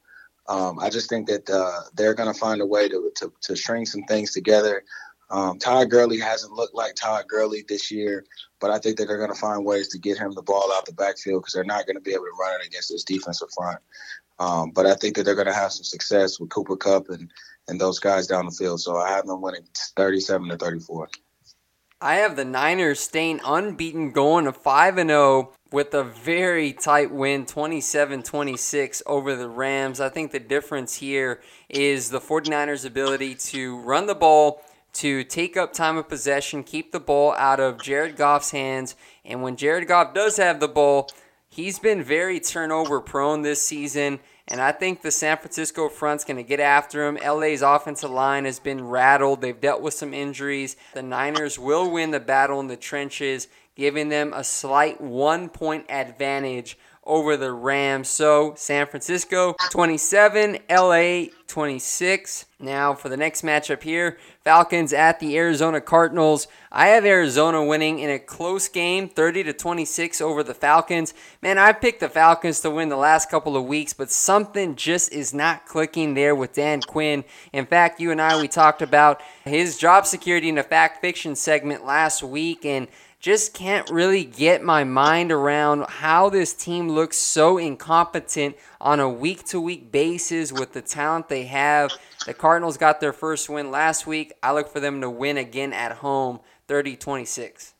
[0.49, 3.55] Um, I just think that uh, they're going to find a way to, to, to
[3.55, 4.83] string some things together.
[5.29, 8.25] Um, Todd Gurley hasn't looked like Todd Gurley this year,
[8.59, 10.85] but I think that they're going to find ways to get him the ball out
[10.85, 13.47] the backfield because they're not going to be able to run it against this defensive
[13.55, 13.79] front.
[14.39, 17.31] Um, but I think that they're going to have some success with Cooper Kupp and,
[17.71, 18.81] and those guys down the field.
[18.81, 19.65] So I have them winning
[19.95, 21.09] 37 to 34.
[22.01, 27.11] I have the Niners staying unbeaten, going to 5 and 0 with a very tight
[27.11, 30.01] win 27-26 over the Rams.
[30.01, 34.61] I think the difference here is the 49ers ability to run the ball,
[34.93, 39.41] to take up time of possession, keep the ball out of Jared Goff's hands, and
[39.41, 41.09] when Jared Goff does have the ball,
[41.51, 44.19] he's been very turnover prone this season.
[44.47, 47.15] And I think the San Francisco front's going to get after him.
[47.23, 49.41] LA's offensive line has been rattled.
[49.41, 50.75] They've dealt with some injuries.
[50.93, 55.85] The Niners will win the battle in the trenches, giving them a slight one point
[55.89, 58.09] advantage over the Rams.
[58.09, 62.45] So San Francisco 27, LA 26.
[62.59, 66.47] Now for the next matchup here, Falcons at the Arizona Cardinals.
[66.71, 71.13] I have Arizona winning in a close game, 30 to 26 over the Falcons.
[71.41, 75.11] Man, I picked the Falcons to win the last couple of weeks, but something just
[75.11, 77.23] is not clicking there with Dan Quinn.
[77.51, 81.35] In fact, you and I we talked about his job security in a fact fiction
[81.35, 82.87] segment last week and
[83.21, 89.07] just can't really get my mind around how this team looks so incompetent on a
[89.07, 91.93] week to week basis with the talent they have.
[92.25, 94.33] The Cardinals got their first win last week.
[94.41, 97.75] I look for them to win again at home 30 26.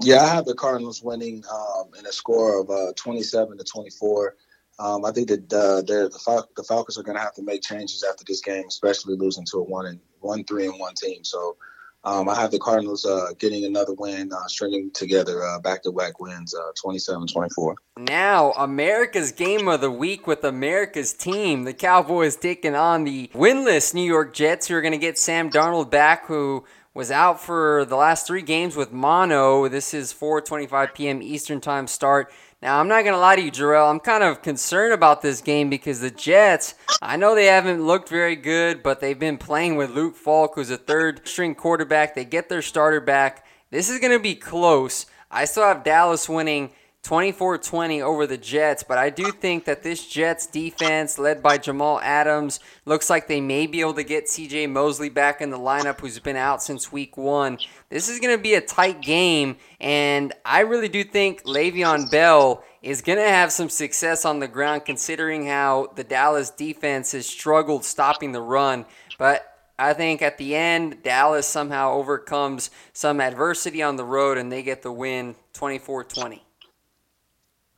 [0.00, 4.36] Yeah, I have the Cardinals winning um, in a score of uh, 27 to 24.
[4.78, 7.62] Um, I think that uh, the, Fal- the Falcons are going to have to make
[7.62, 11.24] changes after this game, especially losing to a one and one three and one team.
[11.24, 11.56] So
[12.04, 16.54] um, I have the Cardinals uh, getting another win, uh, stringing together uh, back-to-back wins,
[16.84, 17.70] 27-24.
[17.70, 21.64] Uh, now, America's game of the week with America's team.
[21.64, 25.48] The Cowboys taking on the winless New York Jets, who are going to get Sam
[25.48, 29.68] Darnold back, who was out for the last three games with mono.
[29.68, 31.22] This is 4:25 p.m.
[31.22, 32.32] Eastern Time start.
[32.62, 33.90] Now, I'm not going to lie to you, Jerel.
[33.90, 38.08] I'm kind of concerned about this game because the Jets, I know they haven't looked
[38.08, 42.14] very good, but they've been playing with Luke Falk, who's a third string quarterback.
[42.14, 43.44] They get their starter back.
[43.72, 45.06] This is going to be close.
[45.28, 46.70] I still have Dallas winning
[47.02, 51.58] 24 20 over the Jets, but I do think that this Jets defense, led by
[51.58, 55.58] Jamal Adams, looks like they may be able to get CJ Mosley back in the
[55.58, 57.58] lineup, who's been out since week one.
[57.88, 62.62] This is going to be a tight game, and I really do think Le'Veon Bell
[62.82, 67.26] is going to have some success on the ground, considering how the Dallas defense has
[67.26, 68.86] struggled stopping the run.
[69.18, 69.44] But
[69.76, 74.62] I think at the end, Dallas somehow overcomes some adversity on the road and they
[74.62, 76.44] get the win 24 20.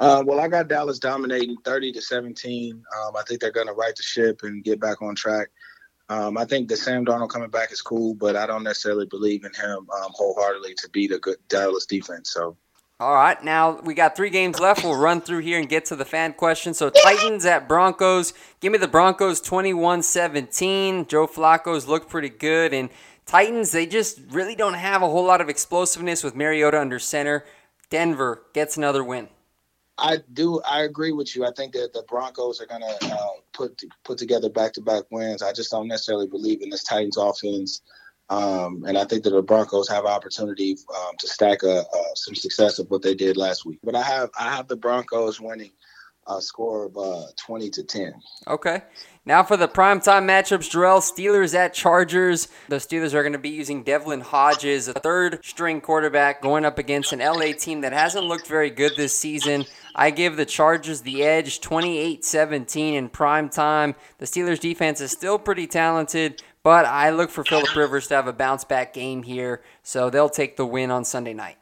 [0.00, 2.72] Uh, well, I got Dallas dominating 30 to 17.
[2.74, 5.48] Um, I think they're going to right the ship and get back on track.
[6.08, 9.44] Um, I think the Sam Darnold coming back is cool, but I don't necessarily believe
[9.44, 12.32] in him um, wholeheartedly to beat a good Dallas defense.
[12.32, 12.56] So.
[13.00, 14.84] All right, now we got three games left.
[14.84, 16.74] We'll run through here and get to the fan question.
[16.74, 18.32] So, Titans at Broncos.
[18.60, 21.06] Give me the Broncos 21 17.
[21.06, 22.72] Joe Flacco's looked pretty good.
[22.72, 22.90] And
[23.26, 27.44] Titans, they just really don't have a whole lot of explosiveness with Mariota under center.
[27.90, 29.28] Denver gets another win.
[29.98, 30.60] I do.
[30.62, 31.44] I agree with you.
[31.44, 35.04] I think that the Broncos are going to uh, put put together back to back
[35.10, 35.42] wins.
[35.42, 37.80] I just don't necessarily believe in this Titans offense,
[38.28, 42.34] um, and I think that the Broncos have opportunity um, to stack a, uh, some
[42.34, 43.78] success of what they did last week.
[43.84, 45.72] But I have I have the Broncos winning
[46.26, 48.14] a score of uh, twenty to ten.
[48.48, 48.82] Okay.
[49.26, 52.48] Now for the primetime matchups, Jerel Steelers at Chargers.
[52.68, 56.78] The Steelers are going to be using Devlin Hodges, a third string quarterback, going up
[56.78, 59.64] against an LA team that hasn't looked very good this season.
[59.94, 63.94] I give the Chargers the edge 28 17 in prime time.
[64.18, 68.28] The Steelers defense is still pretty talented, but I look for Philip Rivers to have
[68.28, 71.56] a bounce back game here, so they'll take the win on Sunday night.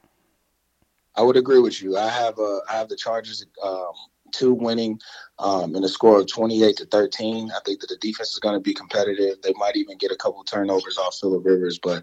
[1.14, 1.96] I would agree with you.
[1.96, 3.92] I have uh, I have the Chargers um,
[4.32, 5.00] two winning
[5.38, 7.50] um, in a score of 28 to 13.
[7.50, 9.40] I think that the defense is going to be competitive.
[9.42, 12.02] They might even get a couple turnovers off Philip Rivers, but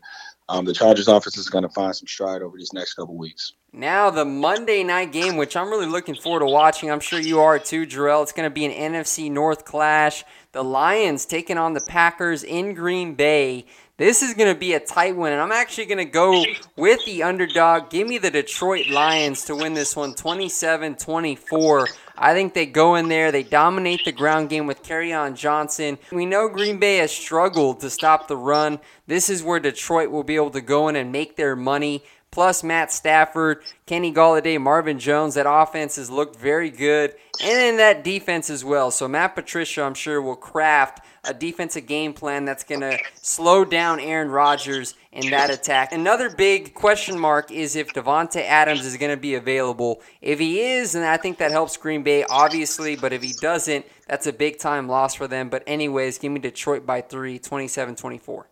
[0.49, 3.53] um, the Chargers offense is going to find some stride over these next couple weeks.
[3.71, 6.89] Now the Monday night game, which I'm really looking forward to watching.
[6.89, 8.23] I'm sure you are too, Jerel.
[8.23, 10.25] It's going to be an NFC North clash.
[10.51, 13.67] The Lions taking on the Packers in Green Bay.
[13.97, 16.45] This is going to be a tight one, and I'm actually going to go
[16.77, 17.89] with the underdog.
[17.89, 21.87] Give me the Detroit Lions to win this one 27 24.
[22.21, 25.97] I think they go in there, they dominate the ground game with Kerryon Johnson.
[26.11, 28.79] We know Green Bay has struggled to stop the run.
[29.07, 32.03] This is where Detroit will be able to go in and make their money.
[32.39, 35.35] Plus Matt Stafford, Kenny Golladay, Marvin Jones.
[35.35, 37.13] That offense has looked very good,
[37.43, 38.91] and in that defense as well.
[38.91, 43.65] So Matt Patricia, I'm sure, will craft a defensive game plan that's going to slow
[43.65, 45.91] down Aaron Rodgers in that attack.
[45.91, 50.01] Another big question mark is if Davante Adams is going to be available.
[50.21, 53.85] If he is, then I think that helps Green Bay, obviously, but if he doesn't,
[54.07, 55.49] that's a big time loss for them.
[55.49, 58.47] But, anyways, give me Detroit by three, 27 24.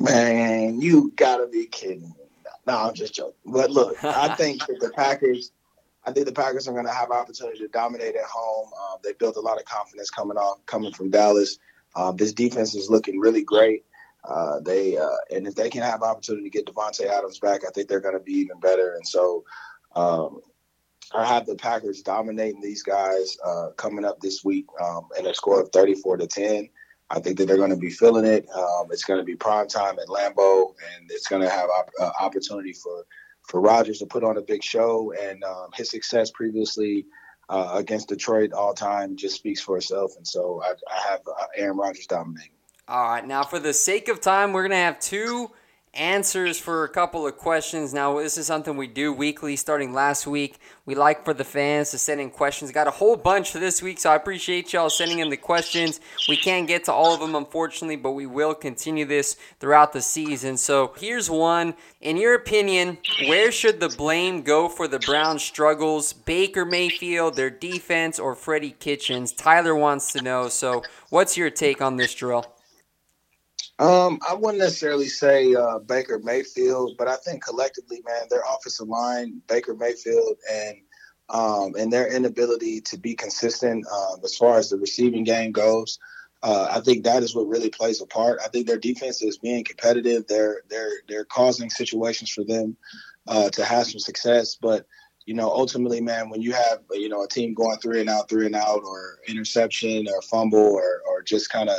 [0.00, 2.25] Man, you got to be kidding me.
[2.66, 3.34] No, I'm just joking.
[3.44, 5.52] But look, I think that the Packers.
[6.04, 8.70] I think the Packers are going to have opportunity to dominate at home.
[8.80, 11.58] Um, they built a lot of confidence coming off, coming from Dallas.
[11.96, 13.84] Um, this defense is looking really great.
[14.22, 17.70] Uh, they uh, and if they can have opportunity to get Davante Adams back, I
[17.70, 18.94] think they're going to be even better.
[18.94, 19.44] And so,
[19.94, 20.40] um,
[21.14, 25.34] I have the Packers dominating these guys uh, coming up this week um, in a
[25.34, 26.68] score of 34 to 10.
[27.10, 28.48] I think that they're going to be feeling it.
[28.50, 31.90] Um, it's going to be prime time at Lambeau, and it's going to have op-
[32.00, 33.04] uh, opportunity for
[33.42, 35.12] for Rodgers to put on a big show.
[35.20, 37.06] And um, his success previously
[37.48, 40.12] uh, against Detroit all time just speaks for itself.
[40.16, 42.50] And so I, I have uh, Aaron Rodgers dominating.
[42.88, 43.26] All right.
[43.26, 45.50] Now, for the sake of time, we're going to have two
[45.96, 47.92] answers for a couple of questions.
[47.92, 50.58] Now, this is something we do weekly starting last week.
[50.84, 52.70] We like for the fans to send in questions.
[52.70, 56.00] Got a whole bunch for this week, so I appreciate y'all sending in the questions.
[56.28, 60.02] We can't get to all of them, unfortunately, but we will continue this throughout the
[60.02, 60.56] season.
[60.56, 61.74] So here's one.
[62.00, 66.12] In your opinion, where should the blame go for the Browns' struggles?
[66.12, 69.32] Baker Mayfield, their defense, or Freddie Kitchens?
[69.32, 70.48] Tyler wants to know.
[70.48, 72.44] So, what's your take on this, Jerel?
[73.78, 78.88] Um, I wouldn't necessarily say uh, Baker Mayfield, but I think collectively, man, their offensive
[78.88, 80.78] line, Baker Mayfield, and
[81.28, 85.98] um, and their inability to be consistent uh, as far as the receiving game goes.
[86.42, 88.38] Uh, I think that is what really plays a part.
[88.44, 90.26] I think their defense is being competitive.
[90.26, 92.76] They're they're they're causing situations for them
[93.26, 94.86] uh, to have some success, but
[95.26, 98.28] you know, ultimately, man, when you have you know a team going three and out,
[98.28, 101.78] three and out, or interception, or fumble, or or just kind of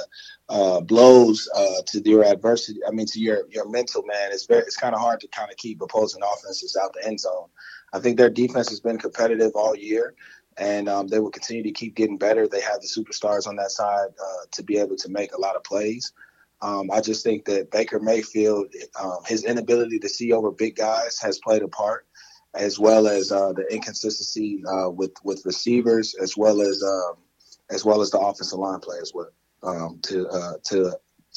[0.49, 2.81] uh, blows uh, to your adversity.
[2.85, 5.49] I mean, to your your mental man, it's very it's kind of hard to kind
[5.49, 7.47] of keep opposing offenses out the end zone.
[7.93, 10.13] I think their defense has been competitive all year,
[10.57, 12.47] and um, they will continue to keep getting better.
[12.49, 15.55] They have the superstars on that side uh, to be able to make a lot
[15.55, 16.11] of plays.
[16.61, 21.19] Um, I just think that Baker Mayfield, um, his inability to see over big guys
[21.19, 22.06] has played a part,
[22.57, 27.15] as well as uh, the inconsistency uh, with with receivers, as well as um,
[27.69, 29.29] as well as the offensive line play as well
[29.63, 30.93] um, to uh, to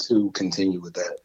[0.06, 1.18] to continue with that.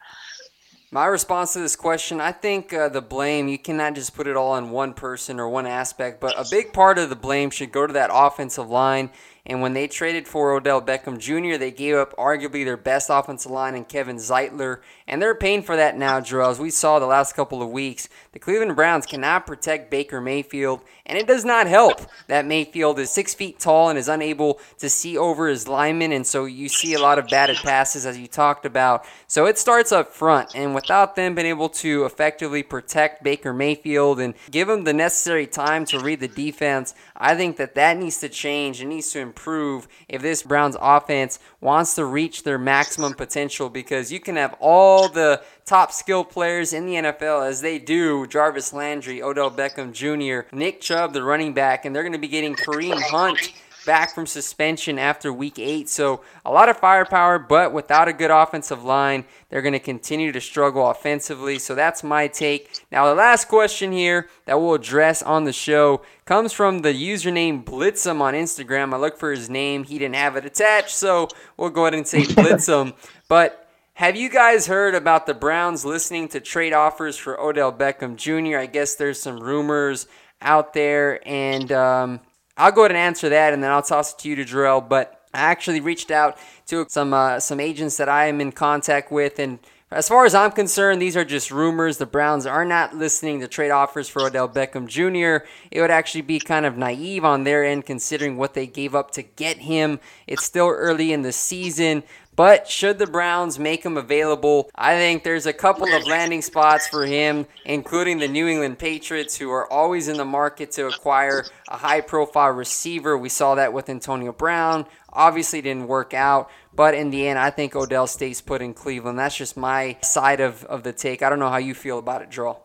[0.92, 4.36] My response to this question, I think uh, the blame, you cannot just put it
[4.36, 7.72] all on one person or one aspect, but a big part of the blame should
[7.72, 9.10] go to that offensive line.
[9.44, 13.50] And when they traded for Odell Beckham Jr., they gave up arguably their best offensive
[13.50, 14.80] line in Kevin Zeitler.
[15.08, 16.50] And they're paying for that now, Joel.
[16.50, 20.80] As we saw the last couple of weeks, the Cleveland Browns cannot protect Baker Mayfield.
[21.06, 24.88] And it does not help that Mayfield is six feet tall and is unable to
[24.88, 26.10] see over his linemen.
[26.10, 29.04] And so you see a lot of batted passes, as you talked about.
[29.28, 30.56] So it starts up front.
[30.56, 35.46] And without them being able to effectively protect Baker Mayfield and give him the necessary
[35.46, 38.82] time to read the defense, I think that that needs to change.
[38.82, 44.10] It needs to improve if this Browns offense wants to reach their maximum potential because
[44.10, 48.72] you can have all the top skill players in the NFL as they do Jarvis
[48.72, 52.54] Landry, Odell Beckham Jr., Nick Chubb, the running back, and they're going to be getting
[52.54, 53.52] Kareem Hunt
[53.86, 55.88] back from suspension after week eight.
[55.88, 60.32] So a lot of firepower, but without a good offensive line, they're going to continue
[60.32, 61.58] to struggle offensively.
[61.58, 62.82] So that's my take.
[62.90, 67.64] Now, the last question here that we'll address on the show comes from the username
[67.64, 68.92] Blitzum on Instagram.
[68.92, 72.06] I looked for his name, he didn't have it attached, so we'll go ahead and
[72.06, 72.92] say Blitzum.
[73.28, 73.65] but
[73.96, 78.58] have you guys heard about the Browns listening to trade offers for Odell Beckham Jr.?
[78.58, 80.06] I guess there's some rumors
[80.42, 82.20] out there, and um,
[82.58, 84.86] I'll go ahead and answer that, and then I'll toss it to you to Jerel.
[84.86, 86.36] But I actually reached out
[86.66, 89.60] to some uh, some agents that I am in contact with, and
[89.92, 91.98] as far as I'm concerned, these are just rumors.
[91.98, 95.46] The Browns are not listening to trade offers for Odell Beckham Jr.
[95.70, 99.12] It would actually be kind of naive on their end considering what they gave up
[99.12, 100.00] to get him.
[100.26, 102.02] It's still early in the season,
[102.36, 106.86] but should the Browns make him available, I think there's a couple of landing spots
[106.86, 111.44] for him, including the New England Patriots, who are always in the market to acquire
[111.68, 113.16] a high profile receiver.
[113.16, 114.84] We saw that with Antonio Brown.
[115.12, 116.50] Obviously, didn't work out.
[116.76, 119.18] But in the end, I think Odell stays put in Cleveland.
[119.18, 121.22] That's just my side of, of the take.
[121.22, 122.62] I don't know how you feel about it, Joel.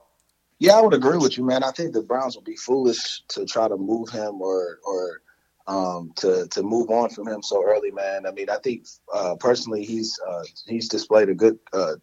[0.60, 1.64] Yeah, I would agree with you, man.
[1.64, 5.22] I think the Browns would be foolish to try to move him or or
[5.66, 8.28] um, to to move on from him so early, man.
[8.28, 11.96] I mean, I think uh, personally he's uh, he's displayed a good uh,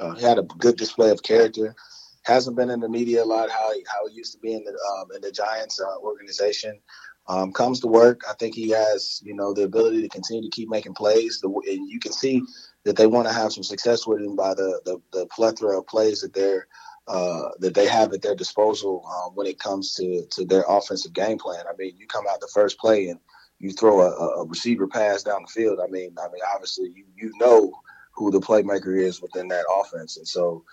[0.00, 1.74] uh had a good display of character.
[2.22, 4.62] Hasn't been in the media a lot how he, how he used to be in
[4.62, 6.78] the um, in the Giants uh, organization.
[7.26, 8.20] Um, comes to work.
[8.28, 11.40] I think he has you know the ability to continue to keep making plays.
[11.40, 12.42] The, and you can see
[12.84, 15.86] that they want to have some success with him by the the, the plethora of
[15.86, 16.66] plays that they're
[17.06, 21.12] uh, that they have at their disposal um, when it comes to to their offensive
[21.12, 21.64] game plan.
[21.68, 23.20] I mean, you come out the first play and
[23.58, 25.80] you throw a, a receiver pass down the field.
[25.82, 27.72] I mean, I mean, obviously you you know
[28.12, 30.64] who the playmaker is within that offense, and so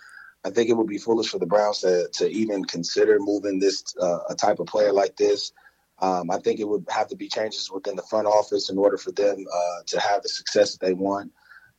[0.44, 3.84] I think it would be foolish for the Browns to to even consider moving this
[4.00, 5.52] uh, a type of player like this.
[6.02, 8.98] Um, I think it would have to be changes within the front office in order
[8.98, 11.30] for them uh, to have the success that they want.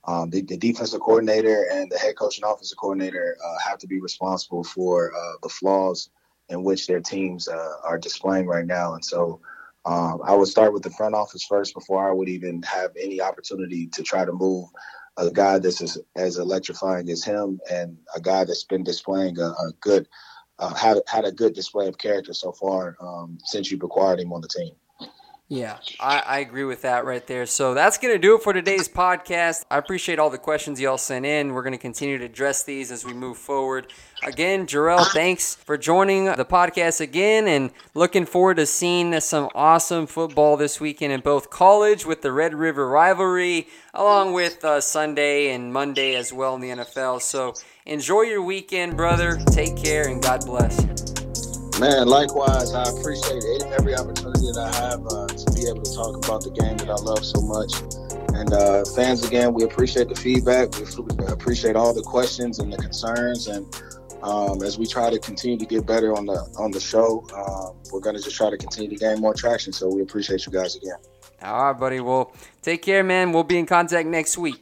[0.06, 3.88] Um, the, the, defensive coordinator and the head coach and offensive coordinator uh, have to
[3.88, 6.10] be responsible for uh, the flaws
[6.50, 8.96] in which their teams uh, are displaying right now.
[8.96, 9.40] And so
[9.86, 13.22] um, I would start with the front office first before I would even have any
[13.22, 14.70] opportunity to try to move
[15.18, 19.48] a guy that's as, as electrifying as him and a guy that's been displaying a,
[19.48, 20.08] a good,
[20.64, 24.32] uh, had, had a good display of character so far um, since you've acquired him
[24.32, 24.74] on the team.
[25.50, 27.46] Yeah, I, I, agree with that right there.
[27.46, 29.66] So that's going to do it for today's podcast.
[29.70, 31.54] I appreciate all the questions y'all sent in.
[31.54, 33.94] We're going to continue to address these as we move forward.
[34.24, 40.08] Again, Jerel, thanks for joining the podcast again and looking forward to seeing some awesome
[40.08, 45.52] football this weekend in both college with the Red River rivalry, along with uh, Sunday
[45.52, 47.22] and Monday as well in the NFL.
[47.22, 47.54] So
[47.86, 49.38] enjoy your weekend, brother.
[49.52, 51.23] Take care and God bless.
[51.80, 53.44] Man, likewise, I appreciate
[53.74, 56.90] every opportunity that I have uh, to be able to talk about the game that
[56.90, 57.74] I love so much.
[58.36, 60.70] And uh, fans, again, we appreciate the feedback.
[60.78, 63.48] We appreciate all the questions and the concerns.
[63.48, 63.66] And
[64.22, 67.76] um, as we try to continue to get better on the on the show, um,
[67.92, 69.74] we're going to just try to continue to gain more traction.
[69.74, 70.98] So we appreciate you guys again.
[71.42, 72.00] All right, buddy.
[72.00, 73.32] Well, take care, man.
[73.32, 74.62] We'll be in contact next week.